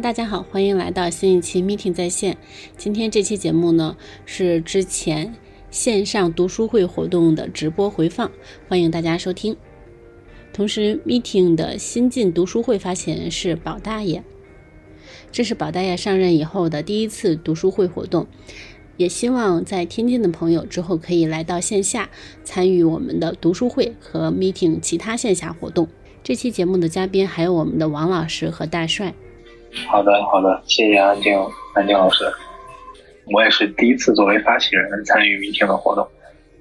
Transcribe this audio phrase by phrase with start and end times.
[0.00, 2.36] 大家好，欢迎来到新一期 Meeting 在线。
[2.76, 5.34] 今天这期节目呢是之前
[5.72, 8.30] 线上读书会活动的直播回放，
[8.68, 9.56] 欢迎大家收听。
[10.52, 14.22] 同时，Meeting 的新晋读书会发起人是宝大爷，
[15.32, 18.28] 这是宝大爷上任以后的第一次读书会活动，
[18.96, 22.08] 也希望在天津的朋友之后可以来到线下
[22.44, 25.88] 参与我们的读书会和 Meeting 其他线下活动。
[26.22, 29.12] 这期节目的嘉宾还有我们的王老师和大帅。
[29.86, 31.38] 好的，好的，谢谢安静，
[31.74, 32.24] 安静老师。
[33.30, 36.08] 我也是第一次作为发起人参与 meeting 的活动，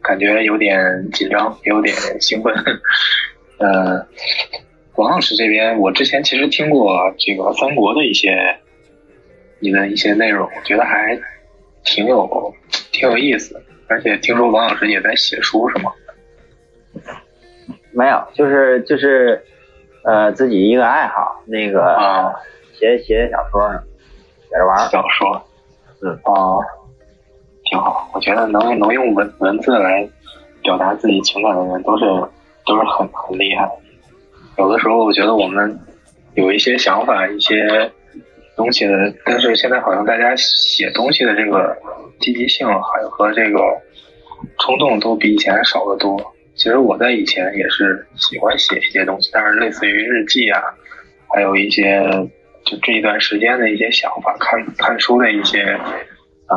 [0.02, 2.53] 感觉有点紧张，也有点兴奋。
[3.59, 4.05] 呃，
[4.95, 8.57] 王老师这边，我之前其实听过这个三国的一些
[9.59, 11.17] 你的一些内容，我觉得还
[11.83, 12.53] 挺有
[12.91, 13.61] 挺有意思。
[13.88, 15.91] 而且听说王老师也在写书，是吗？
[17.94, 19.41] 没有，就是就是
[20.03, 21.81] 呃自己一个爱好，那个。
[21.81, 22.33] 啊。
[22.78, 23.81] 写写小说呢，
[24.47, 25.42] 写着玩小说，
[26.03, 26.61] 嗯哦，
[27.66, 28.08] 挺好。
[28.14, 30.08] 我觉得能能用文文字来
[30.61, 32.06] 表达自己情感的人，都是
[32.67, 33.67] 都是很很厉害。
[34.59, 35.80] 有的时候，我觉得我们
[36.36, 37.92] 有一些想法、一些
[38.56, 41.75] 东西的，但是现在好像大家写东西的这个
[42.19, 43.59] 积极性，还有和这个
[44.59, 46.16] 冲动，都比以前少得多。
[46.53, 50.62] 其实我在以前也是喜欢写一些东西，但是类似于日记啊，
[51.34, 52.08] 还有一些。
[52.69, 55.61] 就这一段时间的一些想法，看看书的一些
[56.47, 56.55] 啊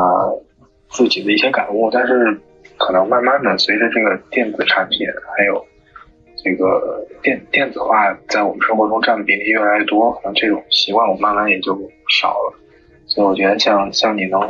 [0.88, 2.40] 自己的一些感悟，但是
[2.76, 5.64] 可能慢慢的随着这个电子产品还有
[6.42, 11.72] 这个电电子化在我们生活中占的比例越来越多，可能这种习惯我慢慢也就
[12.20, 12.58] 少了。
[13.06, 14.40] 所以我觉得像像你能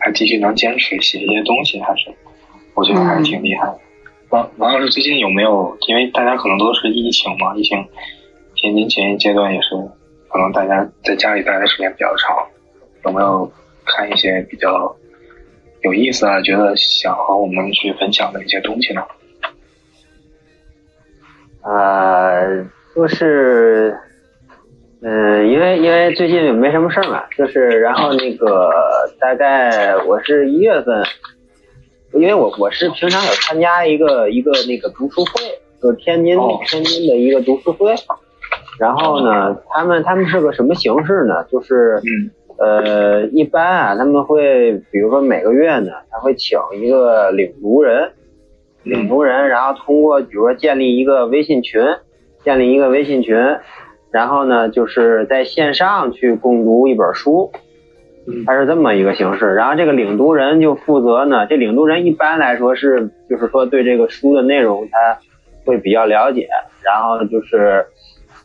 [0.00, 2.10] 还继续能坚持写一些东西，还是
[2.74, 3.78] 我觉得还是挺厉害的。
[4.30, 5.76] 王王老师最近有没有？
[5.88, 7.86] 因为大家可能都是疫情嘛，疫情
[8.54, 9.68] 天津前一阶段也是。
[10.32, 12.48] 可能大家在家里待的时间比较长，
[13.04, 13.52] 有没有
[13.84, 14.96] 看一些比较
[15.82, 16.40] 有意思啊？
[16.40, 19.02] 觉得想和我们去分享的一些东西呢？
[21.62, 22.64] 呃，
[22.96, 23.96] 就是，
[25.02, 28.70] 嗯，因为因为最近没什么事儿嘛，就是然后那个
[29.20, 31.04] 大概我是一月份，
[32.14, 37.94] 因为我我是平常有参加一个一个那个读书会，就是天津天津的一个读书会。
[38.78, 41.44] 然后呢，他们他们是个什么形式呢？
[41.50, 42.00] 就是，
[42.58, 48.12] 呃，一般啊，他们会比如说每个月呢，他会请一个领读人，
[48.82, 51.82] 领读人，然后通过比如说建立一个微信群，
[52.42, 53.36] 建立一个微信群，
[54.10, 57.52] 然后呢，就是在线上去共读一本书，
[58.46, 59.54] 它是这么一个形式。
[59.54, 65.18] 然后这个领读人就负责呢，这领读人一般来说是就是说对这个书的内容他
[65.66, 66.48] 会比较了解，
[66.82, 67.86] 然后就是。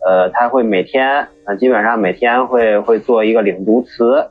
[0.05, 4.27] 呃，他会每天，呃，基本上每天会会做一个领读词，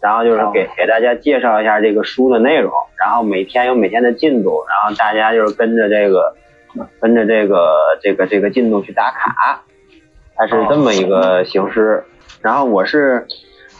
[0.00, 6.34] 然后就是给给大家介绍一下这个书的内容，然后每天有每天的进度，然后大家就是跟着这个，
[7.00, 9.62] 跟着这个这个这个进度去打卡，
[10.34, 12.04] 它是这么一个形式。
[12.42, 13.26] 然后我是，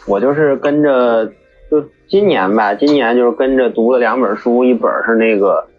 [0.07, 1.27] 我就是跟着，
[1.71, 5.67] 就今年吧，今年就是跟着读了两本书，一本是那个。《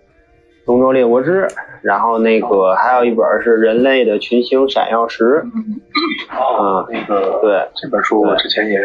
[0.68, 1.48] 东周列国志》，
[1.82, 5.44] 然后那个还有一本是《人类的群星闪耀时》。
[6.30, 8.78] 啊，那个对这本书我之前也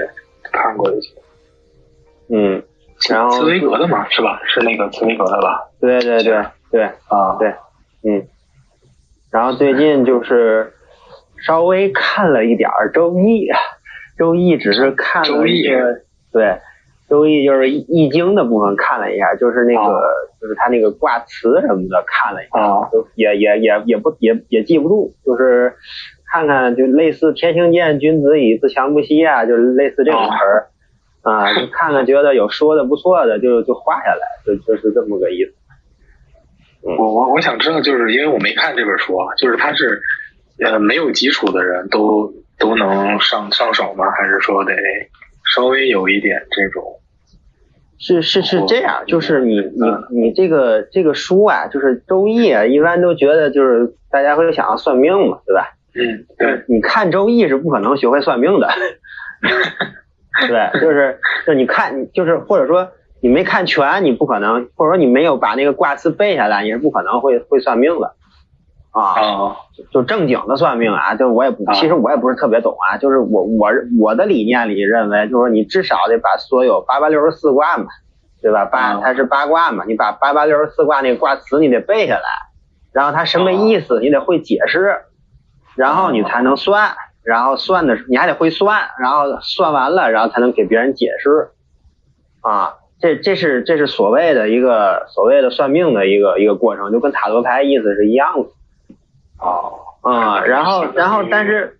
[0.44, 1.12] 看过一些。
[2.30, 2.62] 嗯，
[3.10, 4.40] 然后茨威格的嘛，是吧？
[4.46, 5.68] 是那个茨威格的吧？
[5.80, 7.48] 对对对对啊对，
[8.08, 8.26] 嗯。
[9.32, 10.72] 然后最近就是
[11.44, 13.50] 稍微看了一点《周易》，
[14.16, 15.82] 《周易》只是看了一些
[16.32, 16.58] 对。
[17.12, 20.00] 周易就是易经的部分看了一下，就是那个
[20.40, 25.74] 就是他那个卦辞什么的看了一下，就也也也也不也也记不住，就是
[26.32, 30.68] 看看就类似天行健，君子以自强不息啊，就是类似这种词儿
[31.20, 35.52] 啊，就看看觉得有说的不错的就就画下来，就就是这么个意思。
[36.80, 40.00] 我我我想知道，就是因为我没看这本书啊，就是他是
[40.64, 44.10] 呃没有基础的人都都能上上手吗？
[44.12, 44.72] 还是说得
[45.54, 46.82] 稍微有一点这种？
[48.04, 55.70] 是是是这样，就是你你你这个这个书啊，就是周易啊，一般都觉得就是大家会想要算命嘛，对吧？
[55.94, 56.64] 嗯，对。
[56.68, 58.68] 你看周易是不可能学会算命的，
[60.48, 62.88] 对，就是就你看，就是或者说
[63.20, 68.14] 你没看全，你不可能，或者说你没有把那个卦辞背下来，你是不可能会会算命的
[68.92, 69.56] 啊。
[69.90, 77.86] 就正经的算命啊，就我也不，其实我也不是特别懂啊，就是我我我的理念里认为，就是说你至少得把所有八八六十四卦嘛，
[78.40, 78.64] 对吧？
[78.66, 82.22] 八它是八卦嘛，你把八八六十四卦那个卦词你得背下来，
[82.92, 84.96] 然后它什么意思你得会解释，
[85.74, 86.92] 然后你才能算
[87.22, 91.50] 然后算的你还得会算，然后算完了，然后才能给别人解释
[92.40, 92.74] 啊。
[93.00, 98.48] 这这是这是所谓的一个所谓的算命的一个一个过程，就跟塔罗牌意思是一样的。
[99.42, 101.78] 哦，嗯，然后然后但是，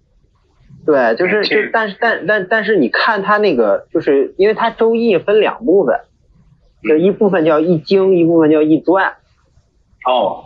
[0.85, 6.01] 对，就是就但是但但但是你看他那个，就是因为他周易分两部分，
[6.89, 9.15] 就一部分叫易经，一部分叫易传。
[10.05, 10.45] 哦，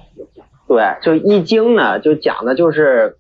[0.69, 3.17] 对，就易经呢，就讲的就是。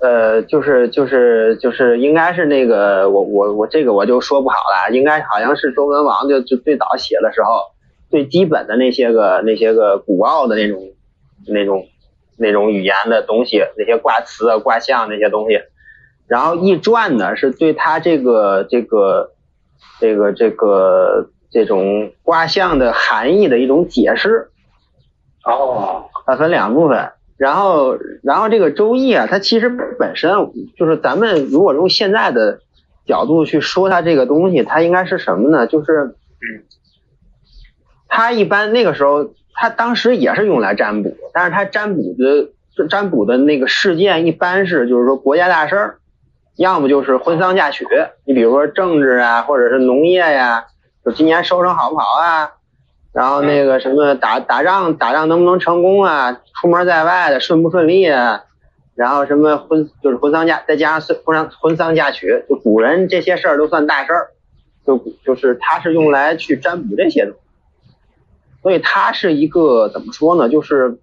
[0.00, 7.72] 呃，就是就是就是应该是那个我我我这个我就说不好了，应该好像是周文王就就最早写的时候
[8.08, 10.80] 最基本的那些个那些个古奥的那种
[11.48, 11.88] 那种
[12.38, 15.60] 那种语言的东西，那些卦辞啊卦象那些东西，
[16.26, 19.32] 然后易传呢是对他这个这个
[20.00, 24.50] 这个这个这种卦象的含义的一种解释。
[25.44, 27.10] 哦，它分两部分。
[27.38, 30.32] 然后，然后这个周易啊，它其实本身
[30.76, 32.58] 就是咱们如果用现在的
[33.06, 35.68] 角度去说它这个东西，它应该是什么呢？
[35.68, 36.16] 就是，
[38.08, 45.98] 它一般那个时候，他当时也是用来占卜，但是他占卜的占卜的那个事件一般是就是说国家大事儿，
[46.56, 47.84] 要么就是婚丧嫁娶，
[48.24, 50.66] 你比如说政治啊，或者是农业呀，
[51.04, 52.52] 就今年收成好不好啊？
[53.12, 56.40] 然后那个什么打打仗打仗能不能成功啊？
[56.54, 58.44] 出门在外的顺不顺利啊？
[58.94, 64.28] 然后什么婚就是婚丧嫁再加上婚丧婚丧嫁娶，就古人这些事儿都算大事儿，
[64.86, 67.32] 就就是他是用来去占卜这些的，
[68.68, 70.50] 所以它是一个怎么说呢？
[70.50, 70.98] 就是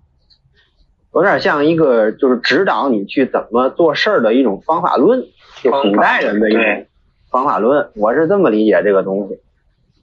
[1.15, 5.23] 有点像一个就是指导你去怎么做事儿的一种方法论，
[5.63, 6.85] 就古代人的一种
[7.31, 9.39] 方法论，我是这么理解这个东西。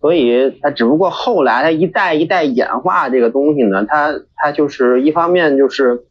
[0.00, 6.03] 所以它只不过后来它一代一代演化这个东西呢，它它就是一方面就是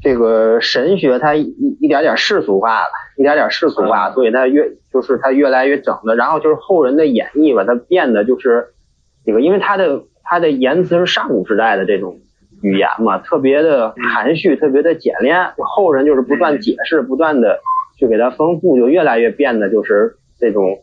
[0.00, 8.68] 这个神学它一一点点世俗化了，一点点世俗化，所以它越就是它越来越整的，然后就是后人的演绎吧，它变得就是
[9.24, 12.18] 这个，因为它的它的言辞是上古时代的这种
[12.62, 17.60] 语言嘛，特别的含蓄，特别的简练，后人就是不断解释，不断的
[17.98, 20.80] 去给它丰富，就越来越变得就是这种。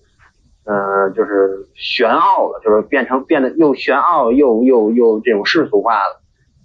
[0.65, 6.21] 呃，就是玄奥了，就是变成变得又玄奥又又又这种世俗化了，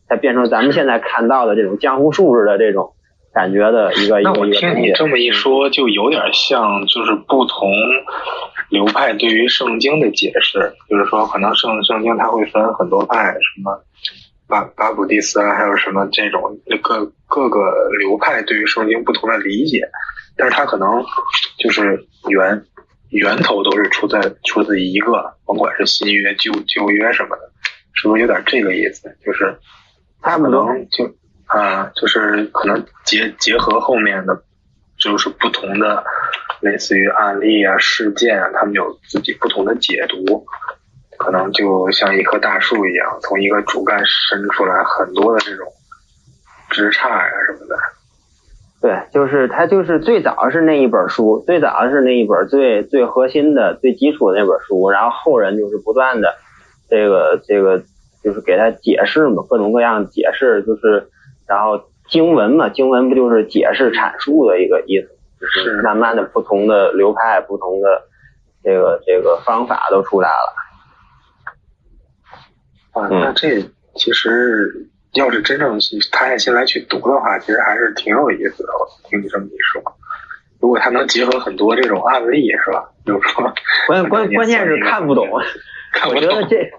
[0.08, 2.92] 才变成咱们现在看到的这种江湖术士的这种
[3.34, 7.68] 感觉的一个一个那我听你这么一说，就有点像就是不同
[8.70, 13.84] 流派对于圣经的解释，就是说可能圣圣经它会分很多派，什么
[14.46, 19.88] 巴巴古蒂斯啊，还有什么这种各各个流派对于圣经不同的理解，
[20.36, 21.04] 但是它可能
[21.58, 22.64] 就是源。
[23.10, 27.50] 源头都是出在出自一个，甭管是新约、旧旧约什么的，
[27.94, 29.16] 是不是有点这个意思？
[29.24, 29.58] 就是
[30.20, 31.10] 他可能就
[31.46, 34.42] 啊，就是可能结结合后面的，
[34.98, 36.04] 就是不同的
[36.60, 40.44] 类似于案例啊、事件啊，他们有自己不同的解读，
[41.18, 45.66] 可能就像一棵大树一样，从一个主干伸出来很多的这种
[46.70, 47.76] 枝杈呀什么的。
[48.80, 56.34] 对，就是他，就是最早是那一本书，最早是那一本最最核心的、最基础的那本书，然后后人就是不断的
[56.88, 57.82] 这个这个
[58.22, 61.08] 就是给他解释嘛，各种各样解释，就是
[61.48, 68.02] 然后经文嘛，经文不就是解释阐述的一个意思，就是慢慢的不同的流派、不同的
[68.62, 70.54] 这个这个方法都出来了。
[72.92, 73.62] 啊，那这
[73.94, 74.88] 其实。
[75.14, 78.68] 要是真正去踏下心来去读的话，其实还是挺有意思的。
[78.74, 79.82] 我听你这么一说，
[80.60, 82.90] 如果他能结合很多这种案例，是吧？
[83.06, 83.50] 比如说，
[83.86, 85.26] 关关关键是看不懂，
[85.92, 86.08] 看。
[86.08, 86.70] 我觉得这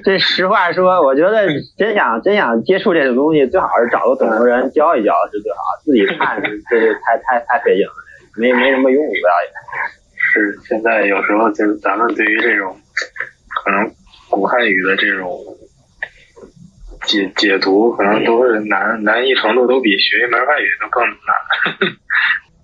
[0.04, 5.58] 这实话说，我觉得真想真想接触这种东西，最好是找个懂的人教一教是最好。
[5.84, 7.92] 自己看 这这太太太费劲了，
[8.36, 9.50] 没没什么用，不要也。
[10.16, 12.76] 是现在有时候就是咱们对于这种
[13.64, 13.90] 可能
[14.30, 15.38] 古汉语的这种。
[17.06, 21.18] 解解读可能都是难难易程度都比学一门外语都更难。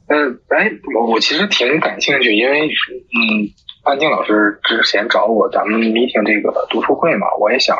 [0.09, 7.77] 嗯， 哎，我我其实挺感兴趣，因为嗯，安静老师之前找我咱们 meeting 这个读书会嘛，我也想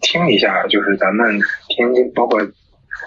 [0.00, 2.40] 听一下，就是咱们天津包括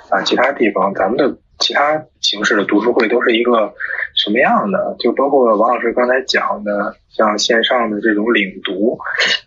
[0.10, 3.74] 啊其他地方，咱们的其他形式的读书会都是一个
[4.16, 4.96] 什么样的？
[5.00, 9.00] 就包括王老师刚才讲的，像线上的这种领读，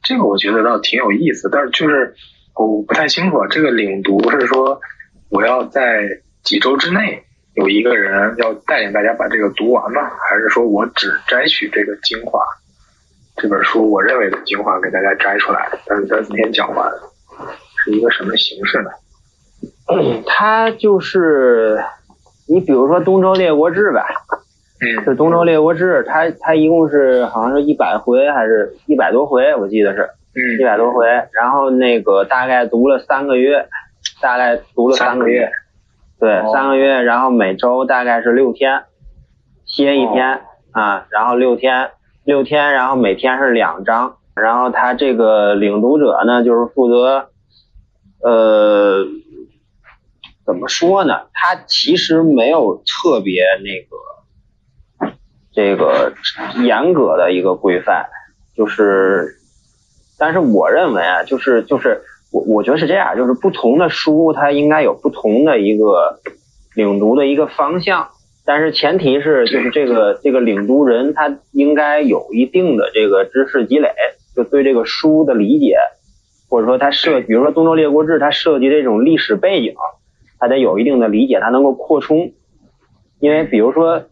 [0.02, 2.14] 这个我觉得倒挺有意思，但是就是。
[2.56, 4.80] 我不太清楚，这个领读是说
[5.28, 6.08] 我要在
[6.44, 7.24] 几周之内
[7.54, 10.08] 有一个人要带领大家把这个读完吗？
[10.30, 12.38] 还是说我只摘取这个精华？
[13.36, 16.90] 这本书我认为的精华给大家摘出来，但是三四天讲完，
[17.84, 18.90] 是一个什么形式呢？
[20.26, 21.78] 它就是
[22.48, 24.06] 你比如说《东周列国志》吧，
[24.80, 30.60] 嗯，是《东周列国志》，它它一共是好像是一百回还是一百多回，我记得是嗯。
[30.60, 33.68] 一百多回，然后那个大概读了三个月，
[34.20, 35.50] 大概读了三个月，
[36.18, 36.50] 对，哦。
[36.52, 38.84] 三个月，然后每周大概是六天，
[39.66, 40.40] 歇一天、
[40.72, 41.90] 啊，然后六天
[42.24, 47.28] 六天，然后每天是两张，然后他这个领读者呢，就是负责，
[48.22, 49.04] 呃，
[50.46, 51.26] 怎么说呢？
[51.32, 55.12] 他其实没有特别那个
[55.52, 56.14] 这个
[56.62, 58.06] 严格的一个规范，
[58.56, 59.36] 就是，
[60.18, 62.02] 但是我认为啊，就是就是
[62.32, 66.20] 我我觉得是这样，就是不同的书它应该有不同的一个
[66.74, 68.08] 领读的一个方向，
[68.44, 73.90] 但是前提是 就是这个这个领读人他应该有一定的这个知识积累，
[74.36, 75.76] 就对这个书的理解，
[76.48, 79.74] 或者说他设，比如说《东周列国志》，它涉及这种历史背景，
[80.38, 82.32] 他得有一定的理解，他能够扩充。
[83.20, 84.02] 因为比如说，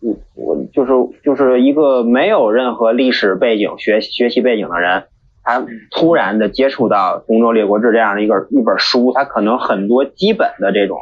[0.00, 5.04] 我我就是就是一个没有任何历史背景、学学习背景的人，
[5.44, 10.98] 他突然的接触到《东周列国志》这样的一个一本书，他可能很多基本的这种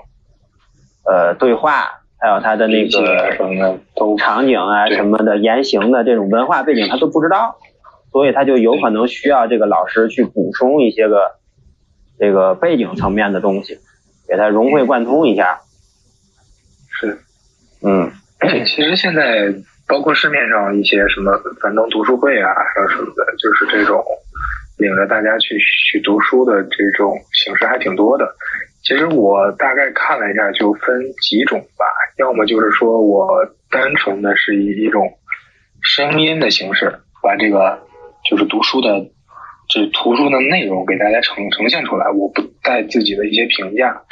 [1.07, 7.57] 呃对话，还有他的那个什么的都场景啊什么的言行的这种文化背景，他都不知道，
[8.11, 11.33] 所以他就有可能需要这个老师去补充一些个
[12.19, 13.79] 这个背景层面的东西，
[14.29, 15.61] 给他融会贯通一下。
[16.91, 17.19] 是。
[17.83, 18.11] 嗯
[18.67, 19.55] 其实现在
[19.87, 21.33] 包括市面上一些什么
[21.63, 24.05] 樊登读书会啊，还有什么的，就是这种
[24.79, 25.57] 领着大家去
[25.91, 28.27] 去读书的这种形式还挺多的。
[28.83, 31.85] 其实我大概看了一下，就分几种吧，
[32.19, 33.29] 要么就是说我
[33.71, 35.13] 单纯的是以一种
[35.83, 37.81] 声音的形式，把这个
[38.31, 39.07] 就是读书的
[39.69, 44.03] 这图书的内容给大家呈呈现出来，我不带自己的一些评价，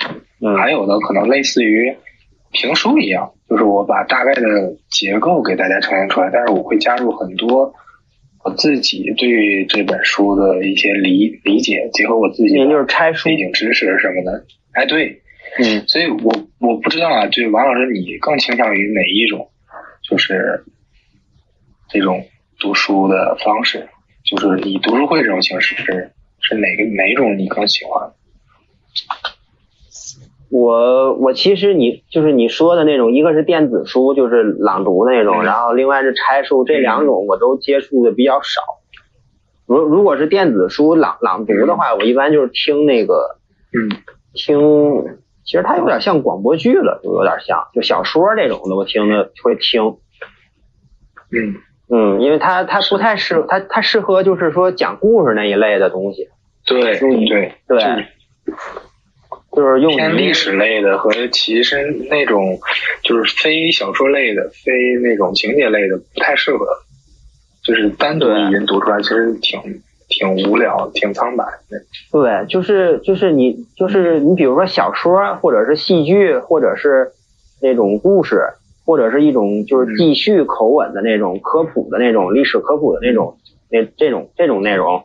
[0.44, 0.56] 嗯。
[0.56, 1.96] 还有的可能类似于
[2.52, 4.42] 评书一样，就是我把大概的
[4.90, 7.72] 结构给大家呈现出来，但是我会加入很多
[8.46, 14.46] 我自己对这本书的一些理理解，结合我自己您就是的拆书背景知识什么的。
[14.70, 15.20] 哎，对，
[15.58, 19.50] 嗯所以我我不知道啊，就是王老师，你更倾向于哪一种？
[20.08, 20.62] 就是
[21.88, 22.24] 这种
[22.60, 23.88] 读书的方式，
[24.24, 28.12] 就是以读书会这种形式是是哪个哪一种你更喜欢？
[30.50, 35.44] 我我其实你就是你说的那种，一个是电子书，就是朗读那种，嗯。
[35.44, 38.60] 然后另外是拆书，这两种我都接触的比较少。
[39.66, 43.38] 如如果是电子书朗朗读的话，我一般就是听那个
[43.72, 43.90] 嗯。
[44.34, 44.58] 听，
[45.44, 49.96] 其实它有点像广播剧了，就有点像，就小说这种的，我听的会听。
[51.32, 51.54] 嗯。
[51.88, 56.28] 嗯，因为它它不太适它它适合就是说讲故事那一类的东西，
[56.66, 57.78] 对对对
[59.56, 62.58] 就是用历史类的和其实那种
[63.02, 64.72] 就是非小说类的、非
[65.02, 66.66] 那种情节类的不太适合，
[67.64, 69.58] 就是单独一人读出来，其实挺
[70.08, 71.78] 挺无聊、挺苍白的。
[72.12, 77.12] 对，就是就是你就是你，比如说小说，或者是戏剧，或者是
[77.62, 78.42] 那种故事，
[78.84, 83.38] 或者是一种就是记叙口吻的那种科普的那种历史科普的那种
[83.70, 85.02] 那这种这种内容，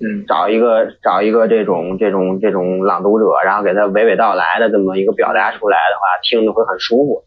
[0.00, 7.24] 嗯找一个找一个这种这种这种朗读者，然后给他娓娓道来的这么一个表达出来的话，听着会很舒服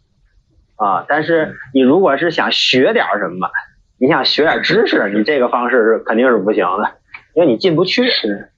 [0.76, 1.06] 啊。
[1.08, 3.50] 但是你如果是想学点什么，
[4.00, 6.92] 你想学点知识，你这个方式是肯定是不行的，
[7.34, 8.10] 因为你进不去。
[8.10, 8.50] 是，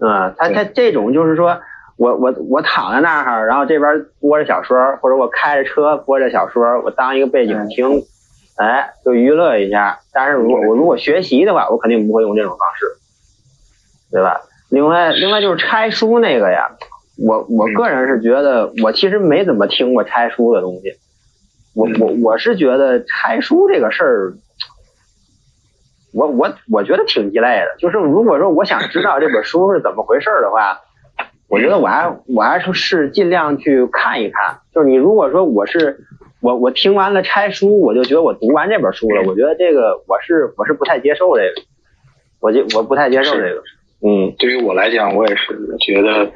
[0.00, 1.60] 嗯，他他这种就是说
[1.98, 8.02] 我我我躺在那儿，然后这边播着小说，或者我开着车播着小说，我当一个背景听，
[8.56, 9.98] 哎，就娱乐一下。
[10.12, 12.86] 但是如果我如果学习的话，我肯定不会用这种方式，
[14.10, 14.40] 对吧？
[14.70, 16.76] 另外另外就是拆书那个呀，
[17.18, 20.92] 我我个人是觉得我其实没怎么听过拆书的东西，
[21.74, 24.34] 我我我是觉得拆书这个事儿。
[26.12, 30.80] 我我我觉得挺鸡肋的，就是如果说我想知道这本书是怎么回事的话，
[31.48, 34.58] 我觉得我还我还是是尽量去看一看。
[34.74, 36.00] 就是你如果说我是
[36.40, 41.62] 我我听完了拆书，我就觉得我读完这本书了，我觉得这个我是我是不太接受这个，
[42.40, 43.62] 我就我不太接受这个。
[44.02, 46.32] 嗯对于我来讲，我也是觉得，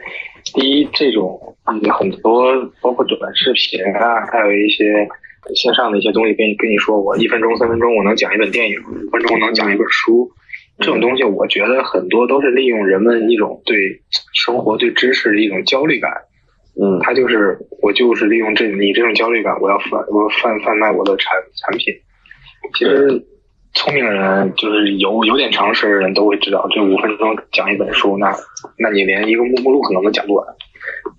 [0.54, 5.08] 第一，这种嗯很多包括短视频啊，还有一些
[5.54, 10.30] 线上的一些东西，跟你跟你说，我一分钟、三分钟我能讲一本电影，五分钟我能讲一本书，
[10.78, 13.76] 这种东西，我觉得很多都是利用人们一种对
[14.32, 16.10] 生活、对知识的一种焦虑感。
[16.76, 21.94] 嗯他就是我就是利用这你这种焦虑感，我要贩我要贩贩卖我的产产品。
[22.76, 23.24] 其实
[23.74, 28.34] 聪明人就是有有点常识的人都会知道，这五分钟讲一本书，那
[28.78, 30.46] 那你连一个目目录可能都讲不完。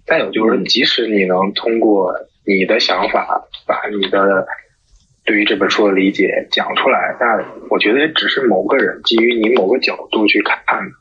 [0.05, 2.13] 再有就是，即使你能通过
[2.45, 4.45] 你的想法，把你的
[5.25, 7.15] 对于这本书的理解讲出来。
[7.19, 10.91] 那我觉得也只是某个人基于你某个角度去看的。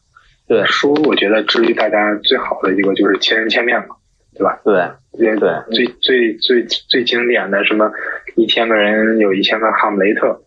[0.46, 3.96] 对书，我觉得治愈大家最好的一个就是千人千面嘛，
[4.34, 4.58] 对吧？
[4.64, 4.75] 对
[5.18, 7.90] 对对最最最最经典的什么
[8.37, 10.42] 一千个人有一千个哈姆雷特，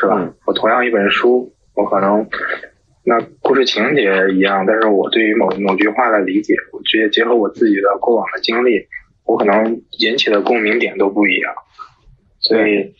[0.00, 0.16] 是吧？
[0.18, 2.28] 嗯我同样一本书，我可能
[3.04, 8.86] 那故事情节一样，但是我对于某某句话的理解，我直接结合我自己的过往的经历，
[9.24, 11.54] 我可能引起的共鸣点都不一样，
[12.40, 12.94] 所以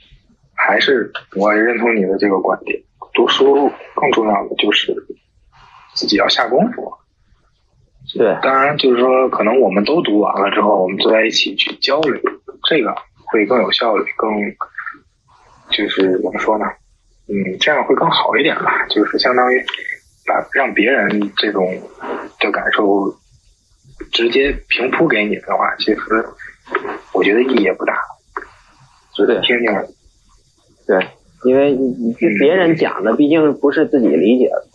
[0.54, 2.82] 还是我认同你的这个观点，
[3.14, 4.94] 读书更重要的就是
[5.94, 6.92] 自己要下功夫。
[8.16, 12.14] 对当然，就是说，可能我们都读完了之后，我们坐在一起去交流，
[12.68, 12.94] 这个
[13.32, 14.30] 会更有效率，更
[15.70, 16.64] 就是怎么说呢？
[17.28, 18.87] 嗯，这样会更好一点吧。
[18.88, 19.64] 就是相当于
[20.26, 21.83] 把让别人这种
[22.40, 23.16] 的感受
[24.12, 26.00] 直接平铺给你的话，其实
[27.12, 27.95] 我觉得意义也不大。
[29.14, 29.66] 只是听听。
[30.87, 31.09] 对，
[31.45, 31.76] 因为
[32.38, 34.66] 别人讲的，毕竟不是自己理解的。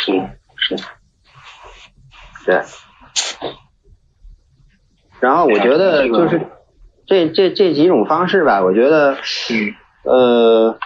[0.00, 0.12] 是
[0.56, 0.76] 是，
[2.46, 2.62] 对。
[5.20, 6.40] 然后我觉得就是
[7.06, 9.14] 这这这几种方式吧，我觉得
[9.50, 9.74] 嗯
[10.08, 10.78] 呃，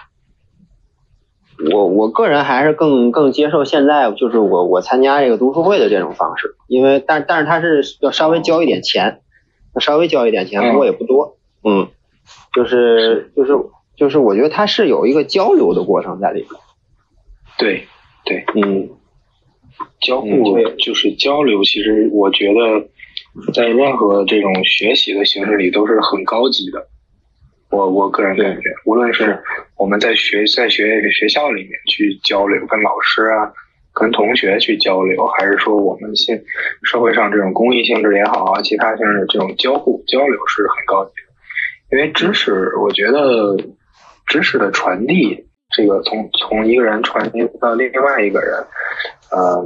[1.71, 9.21] 我我个人还是更更接受现在就是我我参加这个读书会的这种方式，因为但但是他是要稍微交一点钱，
[9.79, 10.71] 稍微交一点钱，嗯。
[10.71, 11.87] 不过也不多，嗯，
[12.53, 13.53] 就是就是
[13.95, 16.49] 就是我觉得它是有一个交流的过程在里面，
[17.57, 17.87] 对
[18.25, 18.89] 对，嗯。
[20.01, 20.27] 交互
[20.77, 26.87] 就是交流，其实我觉得在任何这种学习的形式里都是很高级的。
[27.73, 29.41] 我我个人感觉，无论是
[29.77, 33.51] 我们在学在学学校里面去交流，跟老师啊，
[33.91, 36.43] 跟同学去交流，还是说我们现
[36.83, 41.33] 社会上这种公益性质也好啊，其他性质的这种交互交流是很高级的。
[41.91, 43.57] 因为知识，我觉得
[44.27, 48.53] 知识的传递，这个从从一个人传递到另外一个人，
[49.31, 49.65] 呃，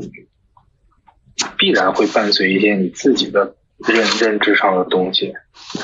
[1.57, 5.33] 必然会伴随一些你自己的认认知上的东西，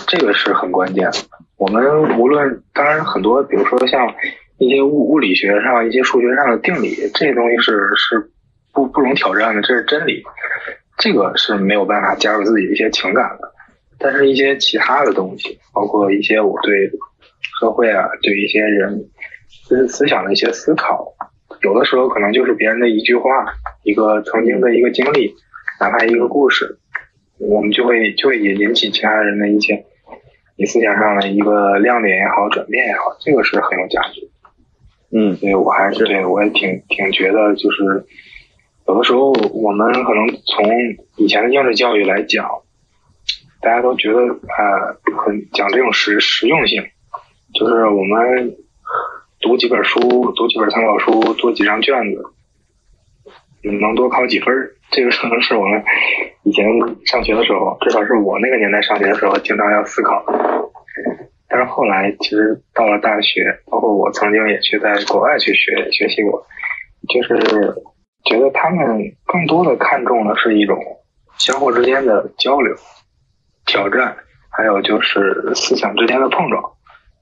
[0.08, 1.43] 这个是很关键的。
[1.58, 4.14] 我们无论当然很多，比如说像
[4.58, 8.32] 一些物物理学上、一些数学上的定理，这些东西是是
[8.74, 10.24] 不不容挑战的，这是真理，
[10.98, 13.54] 这个是没有办法加入自己的一些情感的。
[14.00, 16.92] 但是，一些其他的东西，包括一些我对
[17.60, 19.06] 社会啊，对一些人
[19.48, 21.14] 思思想的一些思考，
[21.62, 23.30] 有的时候可能就是别人的一句话，
[23.84, 25.34] 一个曾经的一个经历，
[25.80, 26.78] 哪怕一个故事，
[27.38, 29.86] 我们就会就会引引起其他人的一些
[30.56, 34.28] 你思想上的一个亮点也好，转变也好，这个是很有价值的。
[35.16, 38.06] 嗯所以我还是对我也挺挺觉得，就是
[38.88, 40.66] 有的时候我们可能从
[41.18, 42.50] 以前的应试教育来讲，
[43.62, 46.84] 大家都觉得呃很讲这种实实用性，
[47.54, 48.56] 就是我们
[49.40, 50.00] 读几本书，
[50.32, 52.34] 读几本参考书，做几张卷子，嗯
[53.64, 55.84] 能多考几分儿，这个可能是我们
[56.44, 56.66] 以前
[57.06, 60.24] 上学的时候，至少是我那个年代上学的时候，经常要思考。
[61.48, 66.46] 但是后来，其实到了大学，包括我曾经也去在国外去学学习过，
[67.08, 67.38] 就是
[68.26, 70.78] 觉得他们更多的看重的是一种
[71.38, 72.76] 相互之间的交流、
[73.66, 74.18] 挑战，
[74.50, 76.64] 还有就是思想之间的碰撞。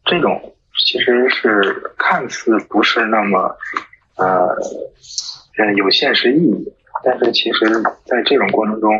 [0.05, 3.55] 这种其实是看似不是那么
[4.15, 4.55] 呃
[5.61, 7.65] 呃有现实意义，但是其实
[8.05, 8.91] 在这种过程中，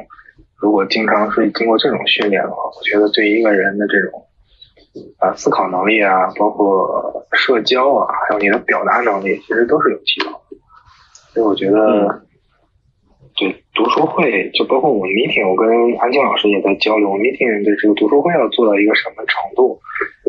[0.60, 4.28] 如果经常是经过这种训练的话，我觉得对一个人的这种
[5.20, 10.42] 啊思考能力啊，包括社交啊，还有你的表达能力，其实都是有提高。
[11.34, 12.22] 所以我觉得，
[13.38, 19.80] 对读书会，就包括我们 meeting，我跟安静老师也在交流，meeting 的这个读书会要做到一个什么程度？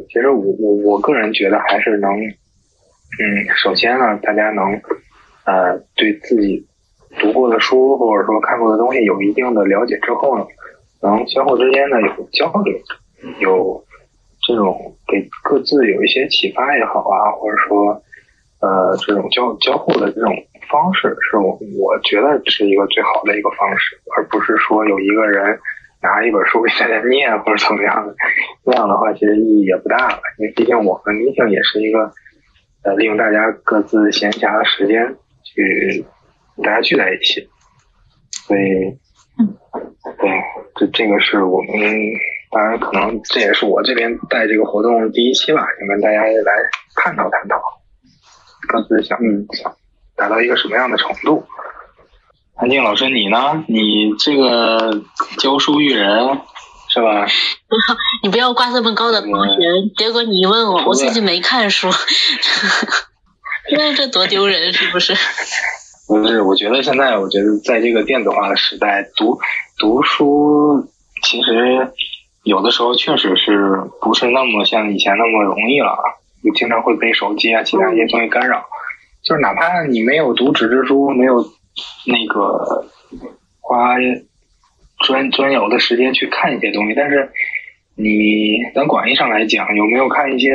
[0.09, 2.33] 其实我我我个人觉得还是能，嗯，
[3.57, 4.81] 首先呢，大家能
[5.44, 6.66] 呃对自己
[7.20, 10.46] 读过的书或者说看过的东西有一定的了解之后呢，
[11.02, 12.74] 能相互之间呢有交流，
[13.40, 13.85] 有
[14.46, 18.02] 这种给各自有一些启发也好啊，或者说
[18.61, 20.33] 呃这种交交互的这种
[20.70, 25.59] 方式，是我我觉得是一个最好的一个方式，而不是说有一个人
[26.00, 28.14] 拿一本书给大家念或者怎么样的，
[28.64, 32.12] 那样的话其实意义也不大了，因为毕竟我们 meeting 也是一个
[32.85, 35.16] 呃利用大家各自闲暇的时间
[35.55, 36.05] 去
[36.62, 37.49] 大家聚在一起，
[38.47, 38.61] 所以
[40.19, 40.31] 对
[40.77, 41.73] 这这个是我们
[42.51, 46.53] 当然可能这也是我这边带这个活动第一期吧，想跟大家来
[46.97, 47.61] 探讨探讨，
[48.69, 49.75] 各自想嗯想
[50.17, 51.45] 达到一个什么样的程度。
[52.55, 53.65] 安静老师，你呢？
[53.67, 55.03] 你这个
[55.38, 56.41] 教书育人
[56.88, 57.27] 是吧？
[58.23, 59.59] 你不要挂这么高的标准，
[59.97, 61.88] 结果你一问我，我最近没看书，
[63.70, 65.14] 那这多丢人，是不是？
[66.09, 69.38] 不是，我觉得现在，我觉得在这个电子化的时代，读
[69.79, 70.87] 读书
[71.22, 71.88] 其实
[72.42, 75.96] 有的时候确实是不是那么像以前那么容易了，
[76.42, 78.66] 就经常会被手机啊其他一些东西干扰。
[79.22, 81.37] 就是哪怕你没有读纸质书，没有
[82.07, 82.85] 那个
[83.61, 83.94] 花
[85.07, 87.31] 专专有的时间去看一些东西，但是
[87.94, 90.51] 你咱广义上来讲，有没有看一些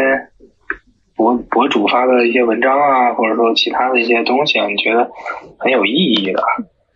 [1.18, 4.68] 博博主发的一些文章啊，或者说其他的一些东西啊？
[4.68, 5.12] 你觉得
[5.58, 6.42] 很有意义的，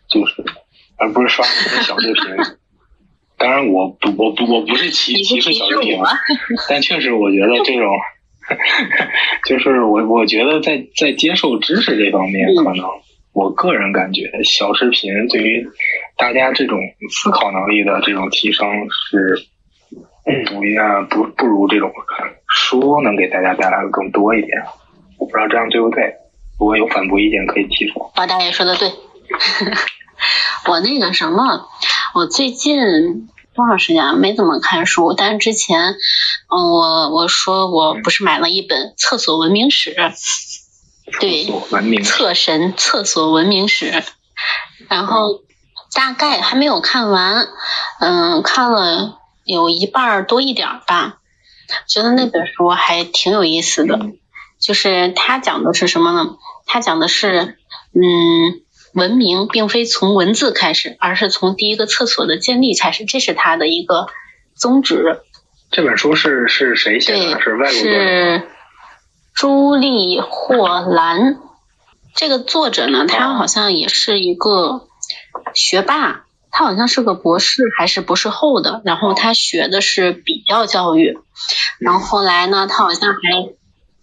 [0.07, 0.45] 就是
[0.97, 2.23] 而不是刷那些小视频。
[3.37, 5.99] 当然，我不我不我不是歧歧视小视频，
[6.69, 7.89] 但确实我觉得这种。
[9.47, 12.85] 就是我，我觉得在在接受知识这方面，可能
[13.33, 15.65] 我个人感觉小视频对于
[16.17, 16.79] 大家这种
[17.09, 19.45] 思考能力的这种提升是，
[20.25, 21.91] 我应该不不如这种
[22.47, 24.51] 书能给大家带来的更多一点。
[25.17, 26.15] 我不知道这样对不对，
[26.59, 28.11] 如果有反驳意见可以提出。
[28.15, 28.91] 包大爷说的对，
[30.67, 31.67] 我那个什么，
[32.13, 33.27] 我最近。
[33.53, 35.91] 多长时间没怎么看书，但是之前，
[36.47, 39.93] 嗯，我我说我不是买了一本《厕所文明史》，
[41.19, 41.51] 对，
[42.01, 43.91] 厕神厕所文明史，
[44.87, 45.41] 然后
[45.93, 47.49] 大概还没有看完，
[47.99, 51.19] 嗯，看了有一半多一点吧，
[51.87, 53.99] 觉得那本书还挺有意思的，
[54.59, 56.37] 就是他讲的是什么呢？
[56.65, 57.57] 他讲的是，
[57.93, 58.61] 嗯。
[58.93, 64.07] 文明并非从文字开始，而是从第一个厕所的建立开始，这是他的一个
[64.53, 65.21] 宗旨。
[65.71, 67.39] 这本书是是谁写的？
[67.39, 68.49] 是外国是
[69.33, 71.39] 朱莉霍兰。
[72.13, 74.89] 这个作者呢，他好像也是一个
[75.53, 81.17] 学霸，他好像是个博士还是博士后的，然后他学的是比较教育，
[81.79, 83.19] 然后后来呢，他好像还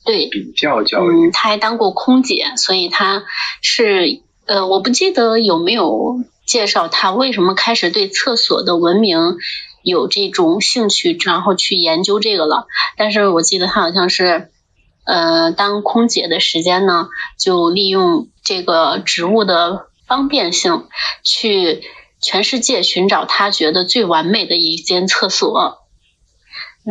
[0.04, 3.24] 对比较教育，嗯，他还当过空姐，所以他
[3.62, 4.22] 是。
[4.48, 9.36] 呃，我不记得有没有介绍他为什么开始对厕所的文明
[9.82, 12.66] 有这种兴趣，然后去研究这个了。
[12.96, 14.48] 但是我记得他好像是，
[15.04, 17.08] 呃，当空姐的时间呢，
[17.38, 20.86] 就利用这个职务的方便性，
[21.22, 21.82] 去
[22.20, 25.78] 全世界寻找他觉得最完美的一间厕所。